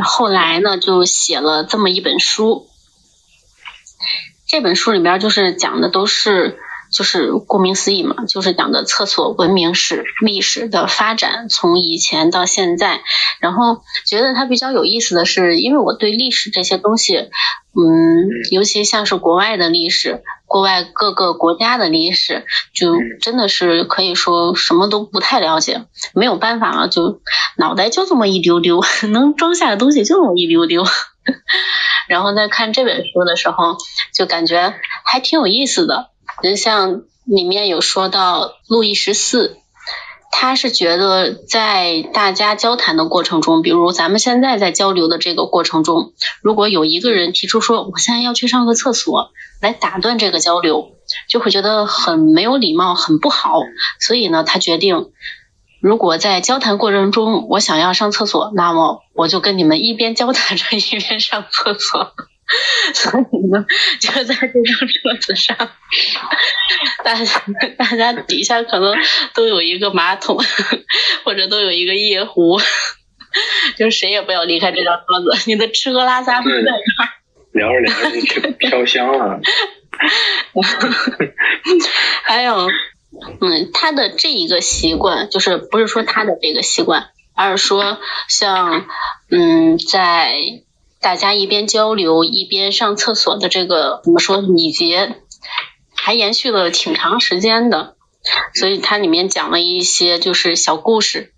[0.03, 2.67] 后来呢，就写了这么一本书。
[4.47, 6.59] 这本书里边就是讲的都是。
[6.89, 13.01] 就是顾名思义嘛，就是讲的厕所文明史历史的发展，从以前到现在。
[13.41, 27.21] 然后觉得它比较有意思的是，因为我对历史这些东西，嗯，尤其像是国外的历史，国外各个国家的历史，就真的是可以说什么都不太了解，没有办法了，就
[27.57, 28.81] 脑袋就这么一丢丢，
[29.11, 30.83] 能装下的东西就那么一丢丢。
[32.07, 33.75] 然后在看这本书的时候，
[34.13, 36.09] 就感觉还挺有意思的。
[36.41, 39.57] 就像里面有说到路易十四，
[40.31, 50.91] 他是觉得在大家交谈的过程中，比如咱们现在在交流的这个过程中，如果有一个人提出说我现在要去上个厕所，来打断这个交流，
[51.27, 53.59] 就会觉得很没有礼貌，很不好。
[53.99, 55.11] 所以呢，他决定，
[55.81, 62.13] 如果在交谈过程中我想要上厕所，那么我就跟你们一边交谈着一边上厕所。
[62.95, 63.65] 所以呢，
[63.99, 65.57] 就在这张桌子上，
[67.03, 67.41] 大家
[67.77, 68.95] 大家底下可能
[69.33, 70.39] 都有一个马桶，
[71.25, 72.57] 或者都有一个夜壶，
[73.75, 75.43] 就谁也不要离开这张桌子。
[75.47, 77.09] 你的吃喝拉撒都在这儿。
[77.51, 79.41] 聊着聊着就 飘香了。
[82.23, 82.69] 还有，
[83.41, 88.87] 嗯，他的这一个习惯，就是不是说他的这个习惯，而是说像，
[89.29, 90.33] 嗯，在。
[91.07, 95.21] 大家一边交流一边上厕所的这个怎么说礼节，
[95.95, 97.95] 还延续了挺长时间的。
[98.53, 101.33] 所以它里面讲了一些就是小故事，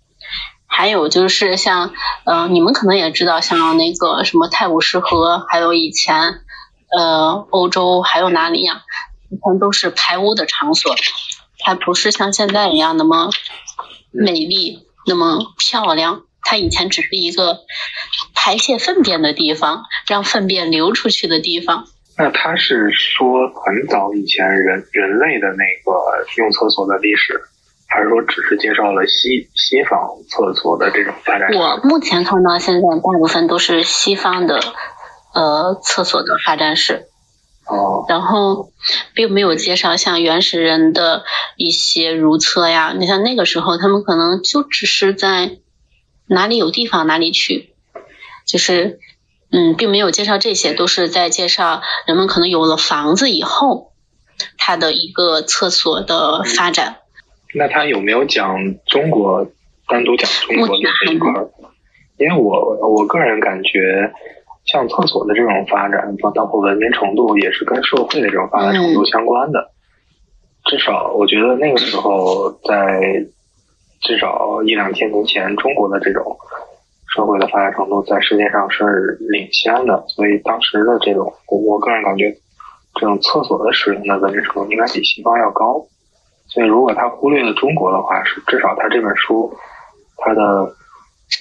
[0.66, 6.40] 还有就是像嗯，你们可能也知道，像那个什么泰晤士河，还有以前
[6.98, 8.82] 呃欧洲还有哪里呀，
[9.30, 10.96] 以前都是排污的场所，
[11.60, 13.30] 它不是像现在一样那么
[14.10, 16.22] 美丽那么漂亮。
[16.42, 17.60] 它以前只是一个
[18.34, 21.84] 排泄粪便的地方，让粪便流出去的地方。
[22.16, 27.40] 那他是说很早以前人人类的那个用厕所的历史，
[27.88, 29.98] 还是说只是介绍了西西方
[30.28, 31.48] 厕所的这种发展？
[31.54, 34.60] 我目前看到现在大部分都是西方的
[35.34, 37.06] 呃厕所的发展史。
[37.66, 38.04] 哦。
[38.08, 38.72] 然后
[39.14, 41.22] 并没有介绍像原始人的
[41.56, 42.94] 一些如厕呀。
[42.98, 45.58] 你像那个时候，他们可能就只是在。
[46.30, 47.74] 哪里有地方哪里去，
[48.46, 49.00] 就是
[49.50, 53.92] 嗯，并没有介绍这些，都是在介绍人们可能有了房子以后，
[54.56, 56.98] 它的一个厕所的发展。
[57.52, 59.44] 那他有没有讲中国
[59.88, 61.32] 单独讲中国的这一块？
[62.16, 64.12] 因为我我个人感觉，
[64.66, 69.72] 像厕所的这种发展，包括文明程度，也是跟社会的这种发展程度相关的。
[70.66, 73.26] 至少我觉得那个时候，在
[74.00, 76.36] 至少一两千年前，中国的这种
[77.14, 82.36] 社会的发展程度在世界上是领先的，所以当时的这种，我个人感觉，
[82.94, 85.86] 这种厕所的使用的文明程度应该比西方要高。
[86.48, 89.52] 所以，如果他忽略了中国的话，是至少他这本书，
[90.16, 90.74] 他的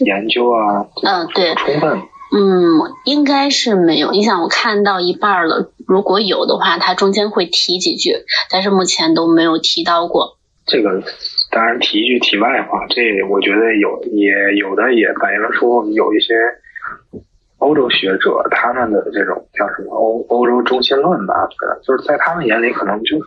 [0.05, 4.11] 研究啊，嗯，对，充分，嗯，应该是没有。
[4.11, 8.17] 你想，我看到一半了，如果有的话，他中间会提几句，
[8.51, 10.38] 但是目前都没有提到过。
[10.69, 11.01] 这个
[11.51, 16.33] 当然提一句题外话，这我觉得有也有的也反映出有一些
[17.57, 21.33] 欧洲学者他们的这种叫什么欧欧洲中心论吧，
[21.83, 23.25] 就是在他们眼里可能就是。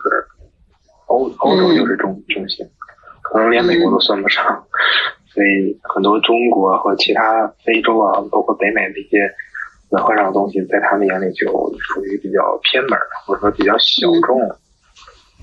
[1.05, 2.65] 欧欧洲就是中中心，
[3.21, 4.65] 可能连美国都算不上，
[5.27, 9.29] 所以很多中国和其他非洲啊，包括北美的一些
[9.89, 11.45] 文化上的东西，在他们眼里就
[11.77, 14.39] 属于比较偏门，或者说比较小众。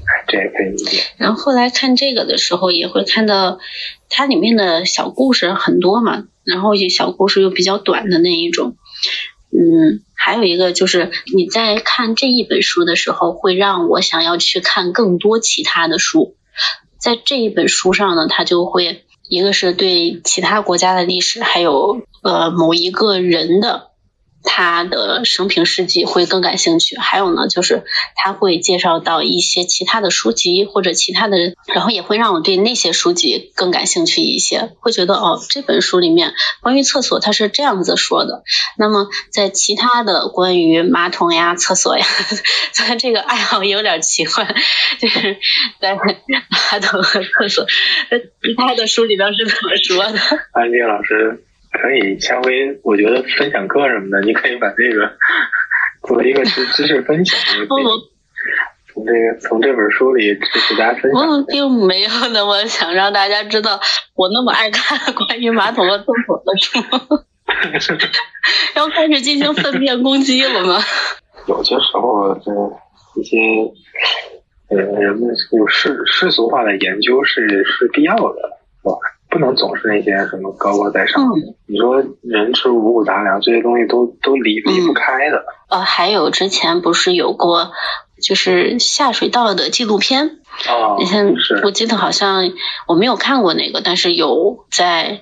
[0.01, 1.03] 哎，这也可以理解。
[1.17, 3.59] 然后后来看这个的时候，也会看到
[4.09, 8.77] 它里面的小故事很多嘛，然后就小故事又比较短的那一种，
[9.51, 10.03] 嗯。
[10.23, 16.37] 还有一个就是你在看这一本书的时候，会让我想要去看更多其他的书。
[16.99, 23.90] 在这一本书上呢，它就会一个是对其他国家的历史，还有呃某一个人的。
[24.43, 27.85] 他的生平事迹会更感兴趣，还有呢，就是
[28.17, 38.43] 他会介绍到一些其他的书籍或者其他的，然后也会让我对那些书籍更感兴趣一些，会觉得哦，这本书里面关于厕所它是这样子说的。
[38.79, 42.07] 那么在其他的关于马桶呀、厕所呀，
[42.73, 44.55] 虽然这个爱好有点奇怪，
[45.01, 45.37] 就是
[45.81, 47.67] 在马桶和厕所，
[48.43, 50.19] 其他的书里边是怎么说的？
[50.53, 51.45] 安静老师。
[51.73, 55.13] 可以下回，我觉得分享课什么的，你可以把这个
[56.07, 57.39] 做一个知知识分享。
[58.93, 61.21] 从这个从这本书里知识大家分享。
[61.21, 63.81] 我并没有那么想让大家知道
[64.15, 66.81] 我那么爱看关于马桶和厕所的书，
[68.75, 70.81] 要开始进行粪便攻击了吗？
[71.47, 72.51] 有些时候，这
[73.21, 73.39] 一些
[74.71, 78.99] 呃人们有世世俗化的研究是是必要的，是吧？
[79.31, 81.31] 不能总是那些什么高高在上。
[81.67, 85.45] 你说人吃五谷杂粮这些东西都都离离不开的。
[85.69, 87.71] 呃，还有之前不是有过
[88.21, 90.41] 就是下水道的纪录片？
[90.69, 92.51] 哦，以前我记得好像
[92.89, 95.21] 我没有看过那个，但是有在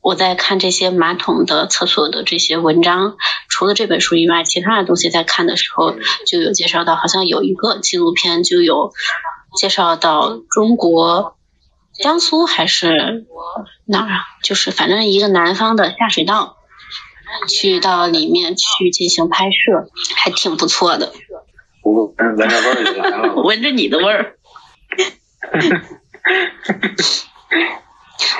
[0.00, 3.16] 我在看这些马桶的厕所的这些文章，
[3.48, 8.92] 除了这本书以外，其他的东西在看的时候就有介绍到，好像有一个纪录片就有
[9.58, 11.34] 介绍到中国。
[11.92, 13.26] 江苏还是
[13.84, 14.24] 哪儿啊？
[14.42, 16.56] 就是反正一个南方的下水道，
[17.48, 21.12] 去到里面去进行拍摄，还挺不错的。
[21.82, 23.34] 闻闻着味儿就来了。
[23.42, 24.36] 闻着你的味儿。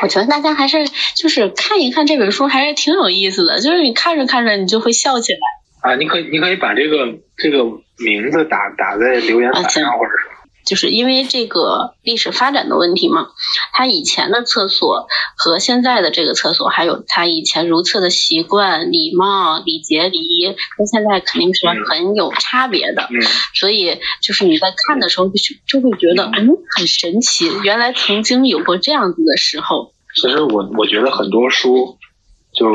[0.02, 3.60] 我觉得大家还是就是看一看这本书，还是挺有意思的。
[3.60, 5.38] 就是你看着看着，你就会笑起来。
[5.82, 7.64] 啊，你可以你可以把这个这个
[7.98, 10.28] 名字打打在留言板上，或者是。
[10.70, 13.30] 就是因为这个历史发展的问题嘛，
[13.72, 23.08] 他以前的厕所和现在的这个厕所，还有他以前如厕的习惯、礼貌、礼节、礼仪，跟现在肯定是很有差别的。
[23.10, 23.20] 嗯。
[23.52, 25.34] 所以就是你在看的时候，就
[25.66, 29.92] 就会觉得嗯很神奇，原来曾经有过这样子的时候。
[30.14, 31.98] 其实我我觉得很多书，
[32.54, 32.68] 就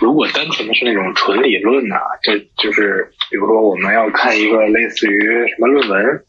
[0.00, 6.24] 如果单纯的是那种纯理论呐，就就是比如说我们要看一个类似于什么论文。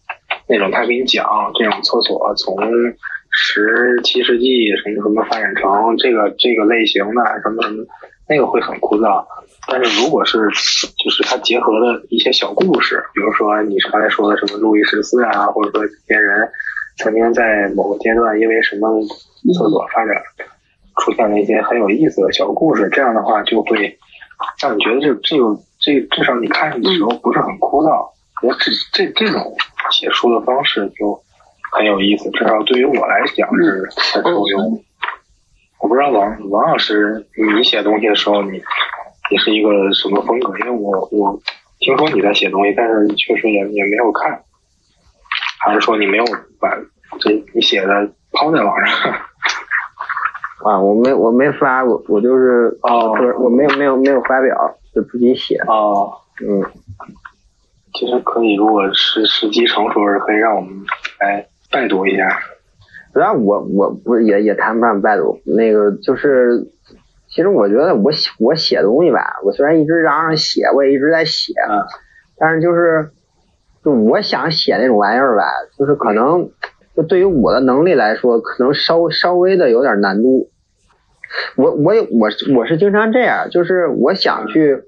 [0.48, 2.58] 那种他给你讲这种厕所从
[3.32, 7.86] 十七世纪什么什么发展成这个这个类型的什么什么，
[8.30, 9.26] 那个会很枯燥。
[9.68, 10.38] 但是如果是
[11.04, 16.48] 就是他结合的一些小故事，比如说你是刚才说的什么路易十四啊，或者说别人
[16.98, 18.88] 曾经在某个阶段因为什么
[19.54, 20.16] 厕所发展
[21.02, 23.98] 出现了一些很有意思的小故事，这样的话就会
[24.62, 28.15] 让你觉得这这个这至少你看的时候不是很枯燥。
[28.42, 29.56] 我这这这种。
[29.92, 31.22] 写书的方式就
[31.72, 34.84] 很有意思，至少对于我来讲是很受用。
[35.80, 37.24] 我不知道王王老师，
[37.56, 38.60] 你写东西的时候，你
[39.30, 40.58] 你是一个什么风格？
[40.58, 41.40] 因为我我
[41.78, 44.42] 听说你在写东西，但是确实也也没有看，
[45.64, 46.26] 还是说你没有
[46.60, 46.76] 把
[47.20, 49.14] 这你写的抛在网上？
[50.66, 54.56] 啊，我没我没发，我我就是哦我没有没有没有发表，
[54.96, 55.58] 就自己写。
[55.68, 56.64] 哦，嗯，
[57.98, 60.72] 其实可以，如果是时机成熟时，可以让我们
[61.20, 62.28] 来拜读一下。
[63.14, 66.68] 主要我我不是也也谈不上拜读，那个就是，
[67.30, 71.80] 其实我觉得我写我写东西吧，我虽然一直嚷嚷写，我也一直在写，嗯
[72.38, 73.12] 但是就是
[73.84, 75.44] 就我想写那种玩意儿吧，
[75.80, 76.50] 就是可能
[76.98, 80.50] 就对于我的能力来说，可能稍稍微的有点难度。
[81.56, 84.84] 我我也我是我是经常这样，就是我想去，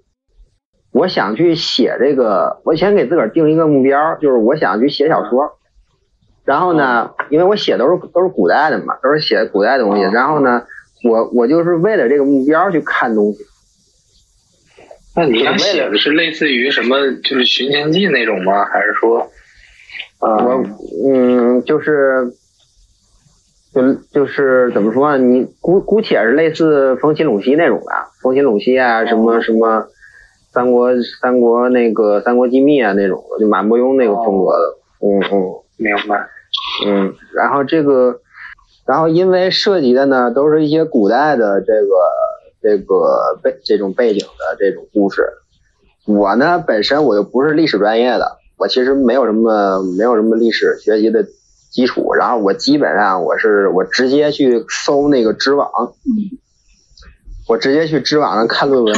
[0.97, 5.57] 我想去写这个，我先给自个儿定一个目标，就是我想去写小说。
[6.43, 10.05] 然后呢，因为我写都是都是古代的嘛，都是写古代的东西。
[10.05, 10.63] 哦然后呢，
[11.03, 13.39] 我我就是为了这个目标去看东西。
[15.15, 18.65] 那你想写的是类似于什么，就是寻秦记那种吗？
[18.65, 19.29] 还是说，
[20.19, 20.63] 啊，我
[21.05, 22.33] 嗯，就是
[23.73, 25.23] 就就是怎么说呢？
[25.23, 29.87] 你姑姑且是类似风起陇西那种的，风起陇西啊，什么什么
[30.57, 30.89] 三国
[31.21, 34.77] 三国那个三国机密啊那种的，就马伯庸那个风格的。
[34.99, 36.27] 嗯嗯明白？
[36.87, 38.19] 嗯，然后这个，
[38.87, 41.89] 然后因为涉及的呢都是一些古代的这个
[42.63, 45.21] 这个背这种背景的这种故事。
[46.07, 51.23] 我呢本身我又不是历史专业的，我其实没有什么没有什么历史学习的
[51.69, 55.69] 基础，然后我基本上我是我直接去搜那个知网，
[57.47, 58.95] 我直接去知网上看论文。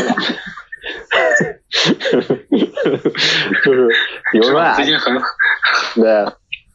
[3.64, 3.88] 就是
[4.32, 5.14] 比如说啊，最近很
[5.96, 6.26] 对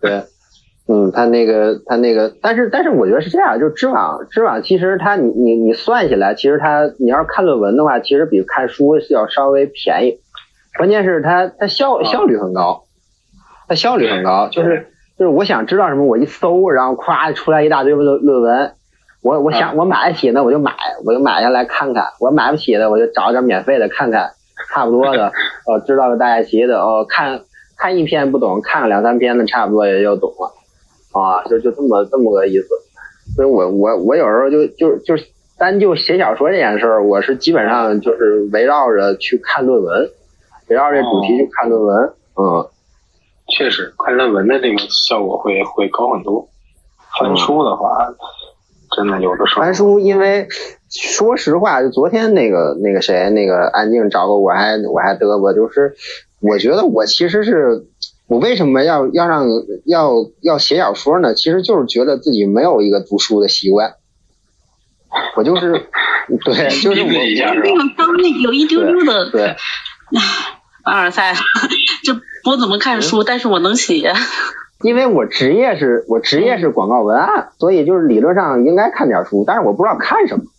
[0.01, 0.23] 对，
[0.89, 10.21] 嗯，他那个他那个，但是但是我觉得是这样，就是知网知网其实它你你你算起来，其实它你要是看论文的话，其实比看书是要稍微便宜，
[10.79, 12.85] 关键是它它效效率很高，
[13.69, 18.75] 它效率很高，就是就是我想知道什么，我一搜，然后咵出来一大堆论论文。
[19.25, 20.73] 我我想我买得起呢，我就买，
[21.07, 24.31] 我就买下来看看；我买不起的，我就找点免费的看看，
[24.69, 25.29] 差不多的，
[25.67, 27.41] 哦，知道个大概齐的，哦，看
[27.79, 30.53] 看一篇不懂，看个两三篇的，差不多也就懂了，
[31.19, 32.69] 啊，就就这么这么个意思。
[33.35, 35.15] 所以我我我有时候就就就
[35.57, 40.11] 单就写小说这件事儿，我是基本上就是围绕着去看论文，
[40.69, 42.69] 围绕这主题去看论文，嗯。
[43.47, 46.49] 确实看论文的这个效果会会高很多。
[47.21, 47.91] 翻书的话，
[48.97, 50.49] 真的有的时候翻书，因为
[50.91, 55.95] 说实话，就昨天那个那个谁，那个安静找我，我还我还嘚啵，就是
[56.41, 57.87] 我觉得我其实是
[58.29, 59.47] 我为什么要要让
[59.85, 61.35] 要要写小说呢？
[61.35, 63.95] 其实就是觉得自己没有一个读书的习惯，
[65.37, 65.73] 我就是
[66.45, 69.57] 对，就是我那个刚那有一丢丢的对
[70.85, 71.35] 凡尔赛，
[72.05, 74.13] 就不怎么看书，但是我能写。
[74.85, 80.45] 因为我职业是我职业是广告文案，所以就是理论上应该看点书，但是我不知道看什么。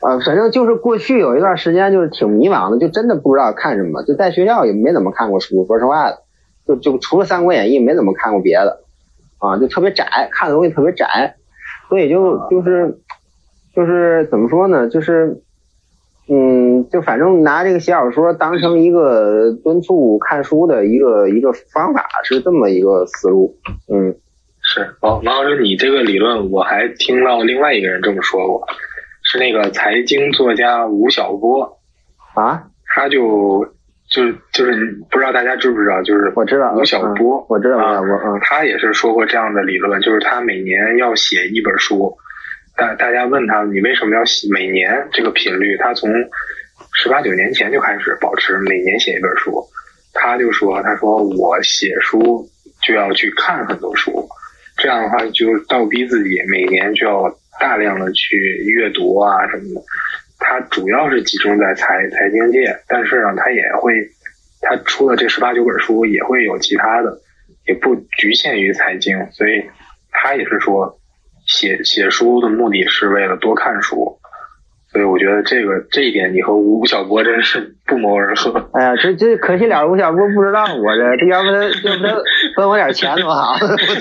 [0.00, 6.22] 呃，反正就是过去有一段时间就是挺迷茫的，就真的不知道看什么，就在学校也没怎么看过书，说实话的，
[6.64, 8.84] 就就除了《三国演义》没怎么看过别的，
[9.40, 11.34] 啊，就特别窄，看的东西特别窄，
[11.88, 13.00] 所以就就是
[13.74, 15.42] 就是怎么说呢，就是
[16.28, 23.56] 嗯，就反正拿这个写小说当成一个敦促看书的一个一个方法，是这么一个思路。
[23.92, 24.14] 嗯
[24.62, 28.66] 是王王老师，你这个理论我还听到另外一个人这么说过，
[29.24, 31.78] 是那个财经作家吴晓波，
[32.34, 32.62] 啊，
[32.94, 33.64] 他就
[34.12, 42.14] 就就是不知道大家知不知道，就是我知道吴晓波，嗯我知道吴啊晓波嗯他也是说过这样的理论，就是他每年要写一本书，
[42.76, 46.10] 大大家问他你为什么要写每年这个频率，他从
[46.92, 49.64] 十八九年前就开始保持每年写一本书，
[50.12, 52.48] 他就说他说我写书
[52.82, 54.28] 就要去看很多书，
[54.76, 59.82] 这样的话就倒逼自己每年就要大量的去阅读啊什么的。
[60.38, 63.92] 他主要是集中在财财经界，但是呢，他也会，
[64.62, 67.20] 他出了这十八九本书，也会有其他的，
[67.66, 69.62] 也不局限于财经，所以
[70.10, 70.98] 他也是说，
[71.46, 74.18] 写写书的目的是为了多看书，
[74.92, 78.68] 所以我觉得这个这一点，你和吴晓波真是不谋而合。
[78.72, 82.16] 哎呀，这这可惜了，吴晓波不知道我这，这要不他要不他
[82.56, 83.56] 分我点钱多好，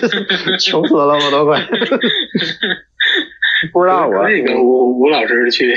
[0.60, 1.62] 穷死了我都快。
[3.74, 5.74] 不知道我，可以跟吴吴老师去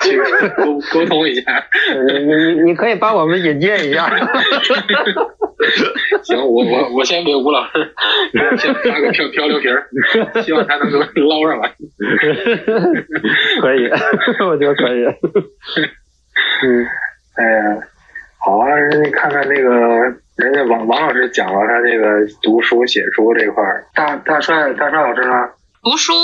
[0.00, 0.18] 去
[0.56, 1.64] 沟 沟通一下。
[2.08, 4.08] 你你你可以帮我们引荐一下。
[6.24, 7.92] 行，我我我先给吴老师
[8.58, 9.88] 先发个漂漂流瓶儿，
[10.42, 11.72] 希望他能够捞上来。
[13.60, 13.88] 可以，
[14.44, 15.04] 我觉得可以。
[16.64, 16.86] 嗯，
[17.36, 17.78] 哎呀，
[18.44, 19.70] 好啊，人家看看那个，
[20.36, 25.48] 人家王王老师讲了他这个读书写书这块儿，大大帅大帅老师呢？
[25.82, 26.14] 读书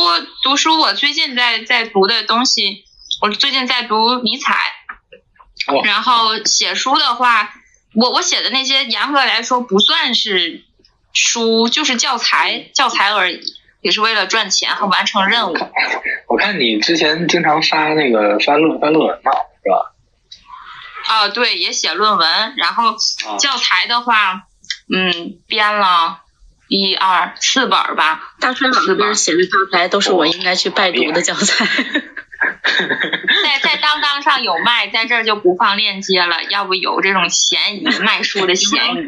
[0.44, 2.84] 读书，我最近在在读的东西，
[3.20, 4.54] 我最近在读尼采。
[5.66, 7.52] 哦然后写书的话，
[7.94, 10.62] 我我写的那些严格来说不算是
[11.12, 13.40] 书，就是教材教材而已，
[13.80, 15.56] 也是为了赚钱和完成任务。
[16.28, 19.32] 我看你之前经常发那个发论发论文嘛，
[19.64, 19.92] 是吧？
[21.08, 24.44] 啊，对，也写论文，然后啊教材的话，
[24.94, 26.20] 嗯，编了
[26.68, 28.34] 一二四本儿吧。
[28.40, 31.66] 大川老师写的教材都是我应该去拜读的教材。
[32.38, 39.00] 在 在当当上有卖，在这儿就不放链接了，要不有这种嫌疑卖书的 嫌疑。
[39.00, 39.06] 你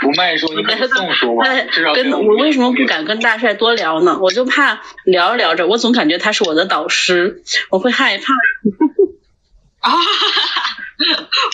[0.00, 1.44] 不卖书，你可以送书嘛？
[1.72, 4.18] 至少给跟我为什么不敢跟大帅多聊呢？
[4.20, 8.32] 我就怕聊着聊着，我总感觉他是我的导师，我会害怕。
[9.80, 9.90] 啊、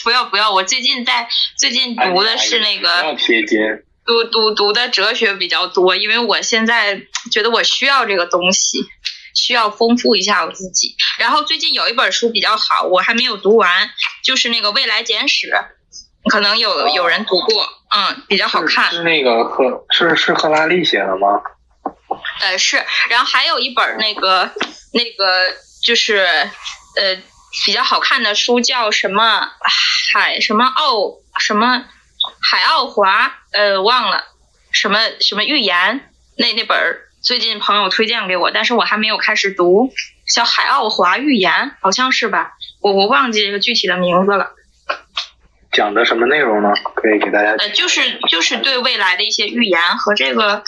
[0.05, 3.01] 不要不要，我最近在最近读的是那个。
[3.01, 3.59] 不要贴金。
[4.07, 7.03] 读读读的哲学比较多，因为我现在
[7.33, 8.79] 觉得我需要这个东西，
[9.35, 10.95] 需要丰富一下我自己。
[11.19, 13.91] 然后最近有一本书比较好，我还没有读完，
[14.23, 15.49] 就是那个《未来简史》，
[16.31, 18.93] 可能有有人读过，嗯，比较好看。
[18.93, 21.41] 是那个赫是是赫拉利写的吗？
[22.43, 22.85] 呃，是。
[23.11, 24.53] 然后还有一本那个
[24.93, 25.53] 那个
[25.83, 27.17] 就是呃
[27.65, 29.51] 比较好看的书，叫什么
[30.13, 31.87] 海什么奥什么。
[32.41, 34.25] 海奥华，呃，忘了
[34.71, 39.93] 什么什么预言，那那本儿最近朋友推荐给我，但是我还没有开始读，
[40.33, 42.53] 叫海奥华预言，好像是吧？
[42.81, 44.51] 我我忘记这个具体的名字了。
[45.73, 46.71] 讲的什么内容呢？
[46.95, 47.51] 可以给大家。
[47.59, 50.63] 呃，就是就是对未来的一些预言和这个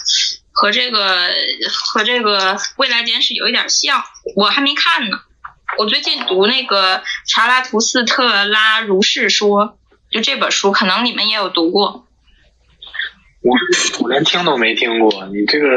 [0.52, 1.30] 和这个
[1.70, 4.02] 和这个未来简史有一点像，
[4.36, 5.20] 我还没看呢。
[5.78, 9.78] 我最近读那个查拉图斯特拉如是说。
[10.10, 12.06] 就这本书，可能你们也有读过。
[13.40, 13.54] 我
[14.00, 15.68] 我连听都没听过，你这个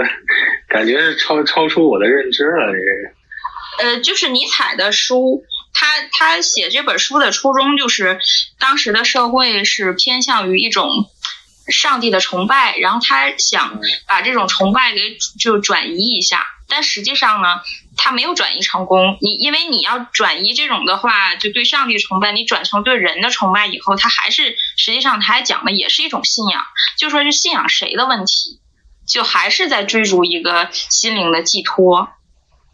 [0.67, 3.89] 感觉是超超出我的认知了，这个。
[3.91, 8.19] 呃，就是尼采的书，他他写这本书的初衷就是，
[8.59, 10.89] 当时的社会是偏向于一种
[11.67, 17.61] 上帝的崇拜，然后他想把这种崇拜给就转移一下，但实际上呢。
[17.97, 26.63] 他没有转移成功，你因为你要转移这种的话，就对上帝崇拜，你转成对人的崇拜以后，他还是实际上他还讲的也是一种信仰，
[26.97, 28.61] 就说是信仰谁的问题，
[29.05, 32.09] 就还是在追逐一个心灵的寄托，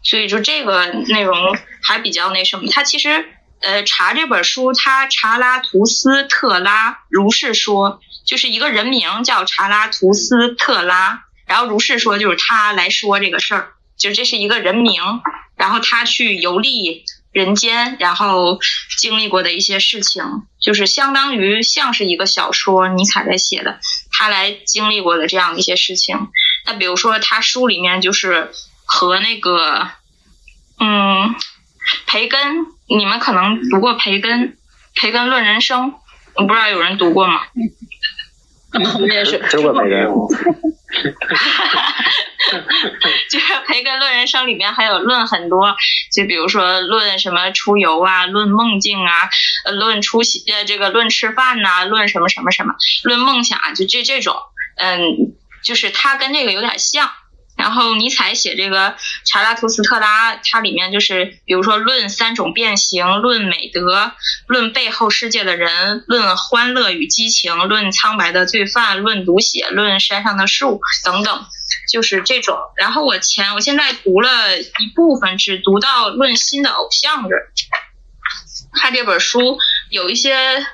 [0.02, 1.36] 所以就这个内容
[1.82, 2.70] 还比较那什么。
[2.70, 3.28] 他其实
[3.60, 13.74] 呃查这本书，他查拉图斯特拉如是说，就是一个人名叫查拉图斯特拉，然后如是说就是他来说这个事儿。
[13.98, 15.02] 就这是一个人名，
[15.56, 18.58] 然后他去游历人间，然后
[18.98, 20.24] 经历过的一些事情，
[20.60, 23.80] 就是相当于像是一个小说，尼采在写的，
[24.12, 26.28] 他来经历过的这样一些事情。
[26.64, 28.50] 那比如说他书里面就是
[28.84, 29.88] 和那个，
[30.80, 31.34] 嗯，
[32.06, 34.56] 培根，你们可能读过培根，
[34.94, 35.94] 培根论人生，
[36.34, 37.42] 我不知道有人读过吗？
[39.00, 40.06] 我也是吃过培根。
[40.98, 41.94] 哈 哈
[43.30, 45.76] 就是《培根论人生》里面还有论很多，
[46.12, 49.28] 就比如说论什么出游啊，论梦境啊，
[49.64, 52.74] 呃，论出席呃这个论吃饭呐、论什么什么什么，
[53.04, 54.36] 论梦想啊，就这这种，
[54.76, 55.00] 嗯，
[55.62, 57.10] 就是它跟这个有点像。
[57.58, 58.90] 然后尼采写这个
[59.26, 64.12] 《查拉图斯特拉》，它里面就是比如说论三种变形，论美德，
[64.46, 71.44] 论背后世界的人，论欢乐与激情，论苍白的罪犯，论读写，论山上的树等等。
[71.90, 77.50] 就是这种，然后我前我现在读了一部分，只读到论新的偶像这儿。
[78.74, 79.58] 他这本书
[79.90, 80.66] 有一些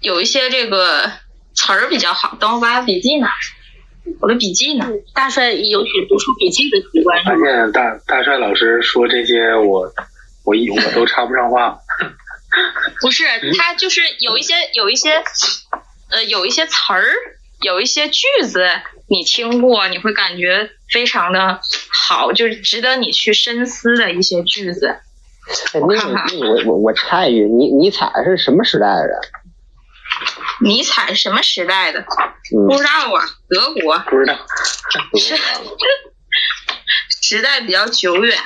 [0.00, 1.12] 有一些这个
[1.54, 3.59] 词儿比较好，等我把笔记拿出来，
[4.20, 4.86] 我的笔记呢？
[5.14, 9.92] 大帅有写读书笔记的习惯发现大大帅老师说这些，我
[10.44, 11.78] 我一我都插不上话。
[13.00, 13.24] 不是，
[13.56, 15.22] 他就是有一些有一些
[16.10, 17.04] 呃有一些词儿，
[17.62, 18.66] 有一些句子。
[19.08, 21.60] 你听过，你会感觉非常的
[22.08, 24.86] 好，就是值得你去深思的一些句子。
[25.72, 29.18] 哎，那个，我我我插一句，尼尼采是什么时代的人？
[30.60, 32.00] 尼采什么时代的？
[32.00, 33.98] 嗯、不知道啊，德国。
[34.00, 34.38] 不知道。
[35.18, 35.36] 是
[37.22, 38.36] 时代比较久远，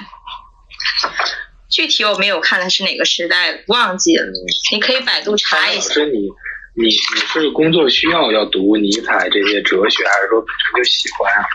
[1.70, 4.26] 具体我没有看的是哪个时代，忘记了。
[4.72, 5.94] 你可以百度查一下。
[5.94, 6.28] 是你。
[6.76, 11.46] 你你是工作需要要读尼采这些哲学，还是说本身就喜欢啊？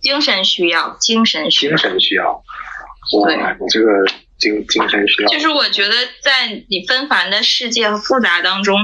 [0.00, 2.30] 精神需要，精神需要，精神需要。
[3.18, 3.90] 哇，你这个
[4.38, 5.28] 精精神需要。
[5.28, 8.78] 就是我觉得，在你纷繁的世界和复杂当中，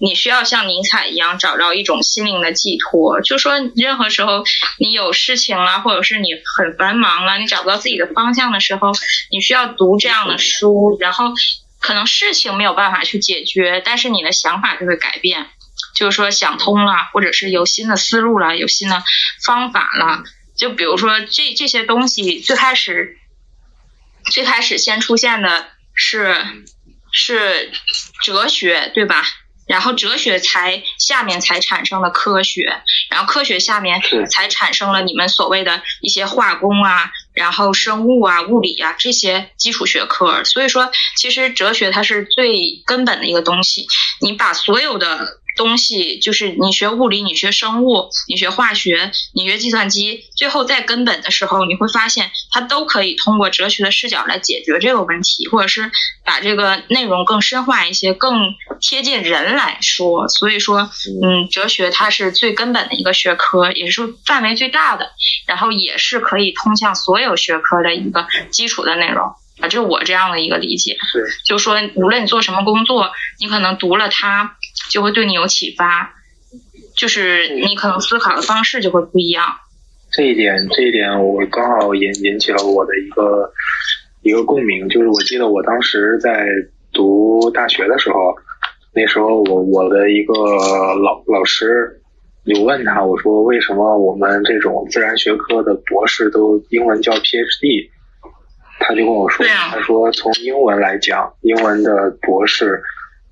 [0.00, 3.20] 你需要像尼采一样找到一种心灵的寄托。
[3.20, 4.44] 就说任何时候
[4.78, 8.92] 你有事情了，或者是你很繁忙了，你找不到自己的方向的时候，
[9.30, 11.32] 你需要读这样的书，然后
[11.80, 15.46] 可能事情没有办法去解决，但是你的想法就会改变。
[15.96, 19.02] 就是说想通了，或者是有新的思路了，有新的
[19.44, 20.22] 方法了。
[20.56, 23.16] 就比如说这这些东西，最开始
[24.30, 26.36] 最开始先出现的是
[27.12, 27.72] 是
[28.22, 29.24] 哲学，对吧？
[29.66, 40.42] 然后哲学才下面才产生了科学，然后科学下面才产生了你们所谓的一些化工啊，然后生物啊、物理啊这些基础学科。
[40.42, 43.86] 所以说，其实哲学它是最根本的一个东西。
[44.20, 55.90] 你把所有的东西，就是你学物理、你学生物、你学化学、你学计算机，最后在根本的时候，你会发现它都可以通过哲学的视角来解决这个问题，或者是
[56.24, 60.28] 把这个内容更深化一些，更贴近人来说。
[60.28, 60.90] 所以说，
[61.22, 65.10] 嗯，哲学它是最根本的一个学科，也是范围最大的，
[65.46, 69.34] 然后也是可以通向所有学科的一个基础的内容。
[69.60, 70.96] 啊，这是我这样的一个理解。
[71.12, 74.56] 是就说无论你做什么工作，你可能读了它，
[74.88, 76.14] 就会对你有启发，
[76.96, 79.44] 就是你可能思考的方式就会不一样。
[80.12, 83.52] 这一点，这一点我刚好引引起了我的一个
[84.22, 86.46] 一个共鸣，就是我记得我当时在
[86.92, 88.34] 读大学的时候，
[88.92, 92.00] 那时候我我的一个老老师
[92.42, 97.90] 有问他，我说为什么我们这种自然学科的博士都英文叫 PhD？
[98.80, 102.82] 他就跟我说，他说从英文来讲，英文的博士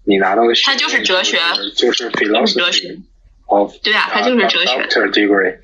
[0.08, 1.36] 你拿到的学它就是哲学
[1.76, 2.98] 就是就是 philosophy
[3.46, 4.86] of 对啊，它就是哲学。
[4.86, 5.54] Doctor degree。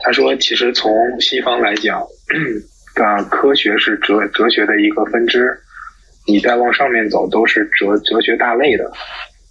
[0.00, 2.00] 他说，其实从西方来讲，
[2.96, 5.56] 啊， 科学是哲哲学的一个分支，
[6.26, 8.90] 你再往上面走都是哲哲学大类的。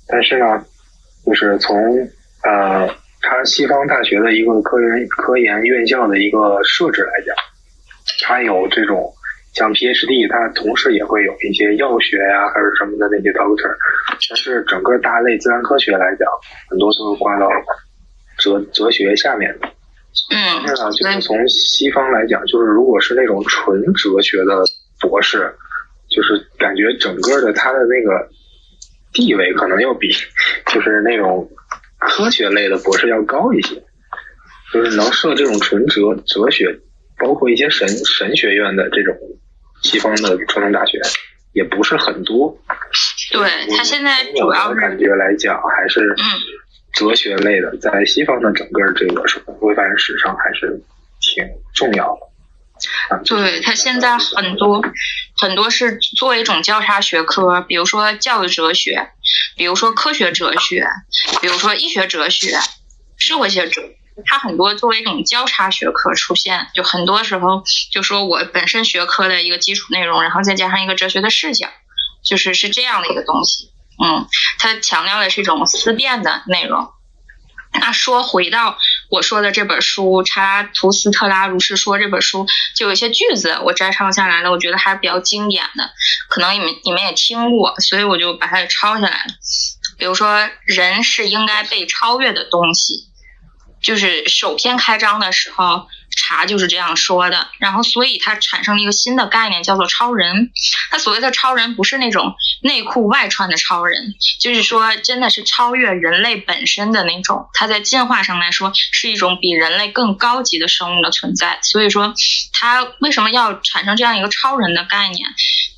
[0.07, 0.61] 但是呢，
[1.25, 1.75] 就是从
[2.43, 2.85] 呃，
[3.21, 7.33] 他西方大学的一个科研科研院校的一个设置来讲，
[8.27, 9.13] 它有这种
[9.53, 13.75] 像 PhD，它同时也会有一些药学呀、还是什么的那些 Doctor，
[14.29, 16.27] 但是整个大类自然科学来讲，
[16.69, 17.47] 很多都是挂到
[18.39, 19.67] 哲哲学下面的。
[20.29, 24.63] 嗯但是呢，就是从西方来讲，就是如果是那种纯哲学的
[24.99, 25.51] 博士，
[26.09, 28.29] 就是感觉整个的他的那个
[29.11, 30.09] 地位可能要比
[30.67, 31.49] 就是那种
[31.97, 33.75] 科学类的博士要高一些，
[34.71, 36.79] 就是能设这种纯哲哲学，
[37.17, 39.15] 包括一些神神学院的这种
[39.83, 40.99] 西方的传统大学
[41.53, 42.57] 也不是很多。
[43.31, 46.23] 对，他现在主要是感觉来讲，还是嗯
[46.93, 50.81] 哲学类的，在西方的整个这个社会发展史上还是
[51.19, 52.33] 挺重要的。
[53.09, 54.83] 啊对，他现在很多
[55.37, 59.11] 很多是作为一种交叉学科，比如说教育哲学，
[59.55, 60.85] 比如说科学哲学，
[61.41, 62.57] 比如说医学哲学、
[63.17, 63.81] 社会学哲。
[64.25, 71.67] 它很多作为一种交叉学科出现，就很多时候就说我本身学科的一个基础内容，然后再加上一个哲学的视角，
[72.23, 73.71] 就是是这样的一个东西。
[74.03, 74.27] 嗯，
[74.59, 76.91] 它强调的是一种思辨的内容。
[77.79, 78.77] 那说回到
[79.09, 82.45] 我说的这本书《查拉图斯特拉如是说》这本书，
[82.75, 85.89] 就有些句子我摘抄下来了，我觉得还是比较经典的，
[86.29, 89.33] 可能你们你们也听过，所以我就把它给抄下来了。
[89.97, 93.07] 比如说，人是应该被超越的东西，
[93.83, 97.49] 就是首篇开章的时候，查就是这样说的。
[97.59, 100.51] 然后，所以它产生了一个新的概念，叫做超人。
[100.89, 107.49] 它所谓的超人，不是那种内裤外穿的超人，就是说真的是超越人类本身的那种。
[107.53, 111.59] 它在进化上来说，是一种比人类更高级的生物的存在。
[111.61, 112.13] 所以说，
[112.53, 115.27] 它为什么要产生这样一个超人的概念？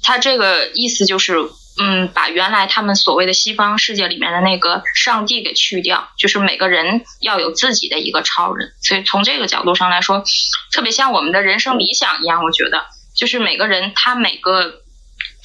[0.03, 1.33] 它这个意思就是。
[1.77, 8.71] 嗯，把原来他们所谓的西方世界里面的那个上帝给去掉，就是每个人要有自己的一个超人。
[8.81, 10.23] 所以从这个角度上来说，
[10.71, 14.81] 特别像我们的人生理想一样，我觉得就是每个人他每个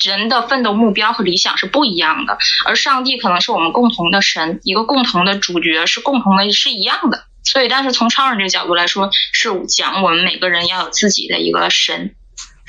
[0.05, 7.25] 人的奋斗目标和理想是不一样的，而上帝可能是我们共同的神，一个共同的主角是共同的，是一样的。
[7.43, 12.15] 所以，但是从超人这个角度来说，是讲我们每个人要有自己的一个神。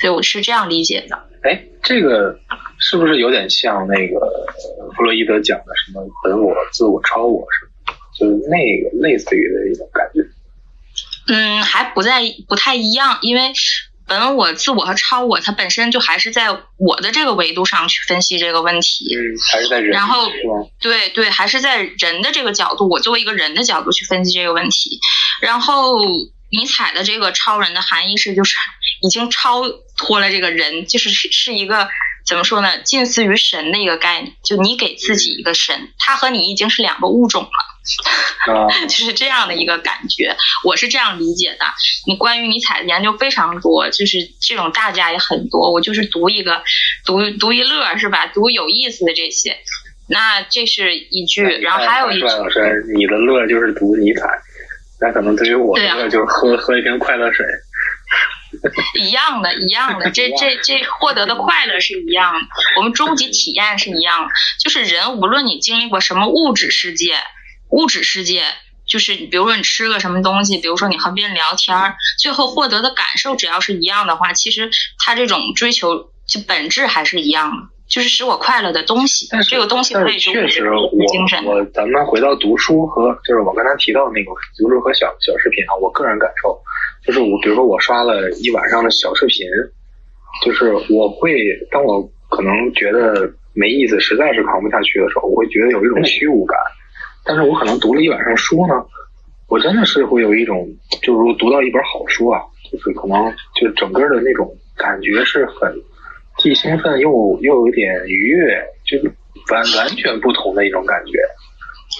[0.02, 1.16] 所以我是这样理解的。
[1.44, 2.36] 哎，这个
[2.80, 7.94] 是不是有点像那个呃弗洛伊德讲的什么本我、自我、超我什么？
[8.18, 10.20] 就是那个类似于的一种感觉。
[11.28, 13.52] 嗯，还不在不太一样，因为
[14.08, 16.48] 本我、自我和超我，它本身就还是在
[16.78, 19.14] 我的这个维度上去分析这个问题。
[19.14, 19.22] 嗯，
[19.52, 20.28] 还是在人然后？
[20.80, 24.98] 对对，还是在人的这个角度，我作为一个人的角度去分析这个问题。
[25.40, 25.96] 然后，
[26.50, 28.56] 尼采的这个超人的含义是，就是
[29.00, 29.62] 已经超
[30.02, 31.88] 脱了这个人，就是是是一个
[32.26, 34.34] 怎么说呢，近似于神的一个概念。
[34.42, 37.48] 就你给自己一个神，他和你已经是两个物种了。
[38.52, 41.64] 啊， 就是这样的一个感觉，我是这样理解的。
[42.06, 46.62] 你关于尼采的研究非常多，就是这种大家也很多，我就是读一个，
[47.06, 48.26] 读读一乐是吧？
[48.26, 49.56] 读有意思的这些。
[50.08, 54.28] 那这是一句，然后还有一句，老师，你的乐就是读尼采，
[55.00, 57.44] 那可能对于我的对啊乐就是喝喝一瓶快乐水。
[59.00, 62.40] 一样的，一样的，这这这获得的快乐是一样的，
[62.76, 64.30] 我们终极体验是一样的。
[64.60, 67.14] 就是人，无论你经历过什么物质世界，
[67.70, 68.44] 物质世界，
[68.86, 74.70] 就是比如说你吃个什么东西，比如说你和别人聊天儿，最后获得的感受只要是一样的话，其实
[75.04, 77.56] 他这种追求就本质还是一样的，
[77.88, 81.44] 就是使我快乐的东西但，是这个东西可以是是确实物质精神。
[81.44, 86.60] 我我咱们回到读书和就是我刚才提到那个读书和小小视频啊，我个人感受
[87.04, 89.46] 就是我比如说我刷了一晚上的小视频，
[90.44, 91.34] 就是我会
[91.70, 96.56] 当我可能觉得没意思，实在是扛不下去的时候，我会觉得有一种虚无感。
[97.24, 98.74] 但是我可能读了一晚上书呢，
[99.48, 100.66] 我真的是会有一种，
[101.02, 102.40] 就是说读到一本好书啊，
[102.70, 105.72] 就是可能就整个的那种感觉是很
[106.38, 107.10] 既兴奋又
[107.42, 109.12] 又有点愉悦，就是
[109.52, 111.12] 完完全不同的一种感觉。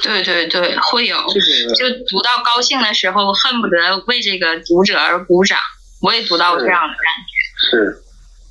[0.03, 1.17] 对对对，会有。
[1.29, 5.59] 这个就读到高兴的时候，恨不得为这个读者而鼓掌。
[6.01, 7.71] 我也读到这样的感觉。
[7.71, 7.97] 是，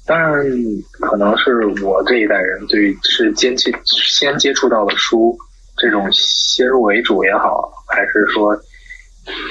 [0.05, 0.45] 当然
[1.01, 5.37] 可能是我这一代人对是先接先接触到的书，
[5.77, 8.57] 这种先入为主也好，还是说，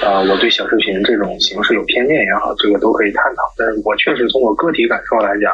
[0.01, 3.43] 呃，我对小视频这种形式有偏见也好，这个都可以探讨。
[3.55, 5.53] 但是我确实从我个体感受来讲，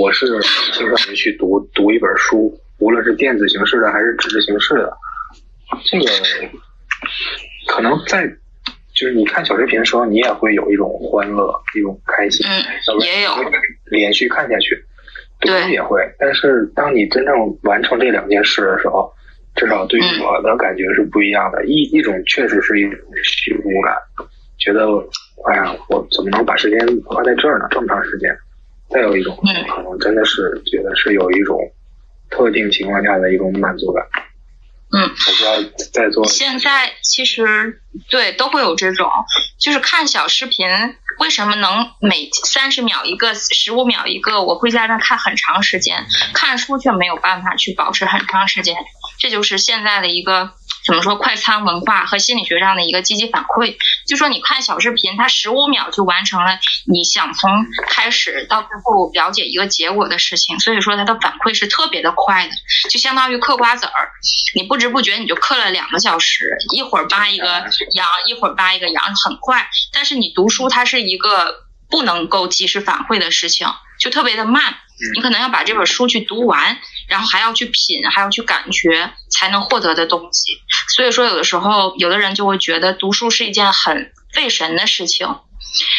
[0.00, 0.26] 我是
[0.72, 4.96] 倾向于去读读一本书，无论是电子形式的还是纸质形式的，
[5.84, 6.06] 这个
[7.68, 8.28] 可能在。
[8.96, 13.30] 就是你看小视频的时候，你也会有一种欢乐，一种开心，嗯也有
[13.86, 14.76] 连续看下去，
[15.40, 16.00] 读对也会。
[16.16, 19.12] 但是当你真正完成这两件事的时候，
[19.56, 21.66] 至少对我的感觉是不一样的。
[21.66, 22.92] 一一种确实是一种
[23.24, 23.96] 虚无感，
[24.58, 24.86] 觉得
[25.50, 27.66] 哎呀，我怎么能把时间花在这儿呢？
[27.72, 28.30] 这么长时间。
[28.90, 31.58] 再有一种嗯可能真的是觉得是有一种
[32.30, 34.06] 特定情况下的一种满足感。
[35.92, 39.10] 在座现在其实对都会有这种，
[39.58, 40.68] 就是看小视频，
[41.18, 44.42] 为什么能每三十秒一个、十五秒一个？
[44.42, 48.76] 我会在那看很长时间，看书却没有办法去保持很长时间，
[49.18, 50.52] 这就是现在的一个
[50.84, 53.76] 怎么说快餐文化和心理学上的一个积极反馈。
[54.06, 57.50] 就说你看小视频，它十五秒就完成了你想从
[57.88, 62.54] 开始到最后了解一个结果的事情，所以说它的反馈是特别的快的，
[62.90, 64.10] 就相当于嗑瓜子儿，
[64.54, 67.64] 你不知不觉你就嗑了两个小时，一会儿扒一个
[67.94, 69.68] 羊，一会儿扒一个羊，很快。
[69.92, 73.68] 但是你读书，它是一个不能够及时反馈的事情，
[73.98, 74.74] 就特别的慢。
[75.14, 76.78] 你可能要把这本书去读完，
[77.08, 80.52] 然后还要去品，还要去感觉，才能获得的东西。
[80.88, 85.40] 所以说，有的时候有的人就会觉得读书是一件很费神的事情，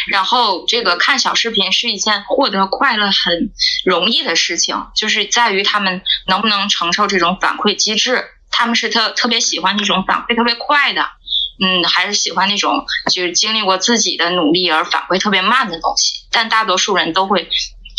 [0.08, 3.52] 然后这个看小视频是一件获得快乐很
[3.86, 8.26] 容易的事情，就是在于他们能不能承受这种反馈机制。
[8.52, 11.02] 他们是特特别喜欢这种反馈特别快的，
[11.62, 16.24] 嗯，还是喜欢那种就是经历过自己的努力而反馈特别慢的东西。
[16.32, 17.50] 但大多数人都会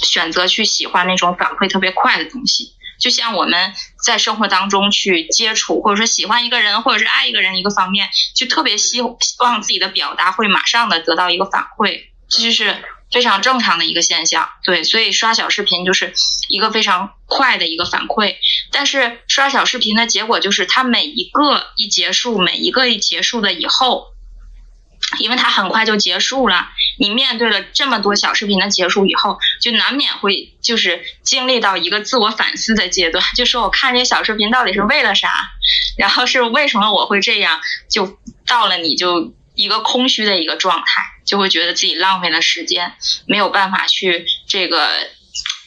[0.02, 2.72] 选择去喜欢那种反馈特别快的东西。
[2.98, 3.72] 就像我们
[4.04, 12.76] 在生活当中去接触，或者说喜欢一个人，或者是爱一个人一个方面，就特别希希望自己的表达会马上的得到一个反馈，这就是
[13.10, 14.48] 非常正常的一个现象。
[14.64, 16.12] 对，所以刷小视频就是
[16.48, 18.36] 一个非常快的一个反馈。
[18.72, 24.08] 但是刷小视频的结果就是，它每一个一结束，每一个一结束的以后，
[25.18, 35.30] 因为它很快就结束了，你面对了这么多小视频的结束以后，就难免会就是经历到一个自我反思的阶段，就说我看这些小视频到底是为了啥，
[35.96, 42.94] 然后是为什么我会这样，就到了你就一个空虚的一个状态，就会觉得自己浪费了时间，
[43.26, 44.90] 没有办法去这个。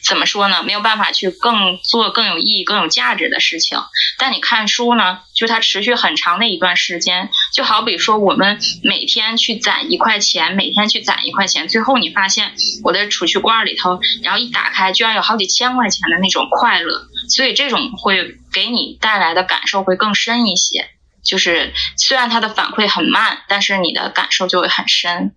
[0.10, 0.64] 怎么说呢？
[0.64, 3.78] 没有办法去更做更有意义、更有价值的事情。
[4.18, 17.08] 但你看书呢，就它持续很长的一段时间，就好比说我们每天去攒一块钱，每天去攒一块钱，最后你发现我的储蓄罐里头，然后一打开，居然有好几千块钱的那种快乐。
[17.30, 20.90] 所以这种会给你带来的感受会更深一些。
[21.24, 25.36] 就是虽然它的反馈很慢，但是你的感受就会很深。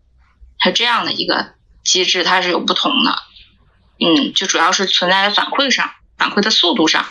[0.59, 1.53] 它这样的一个
[1.85, 3.19] 机制，它是有不同的。
[4.05, 7.07] 嗯，就主要是存在在反馈上，反馈的速度上。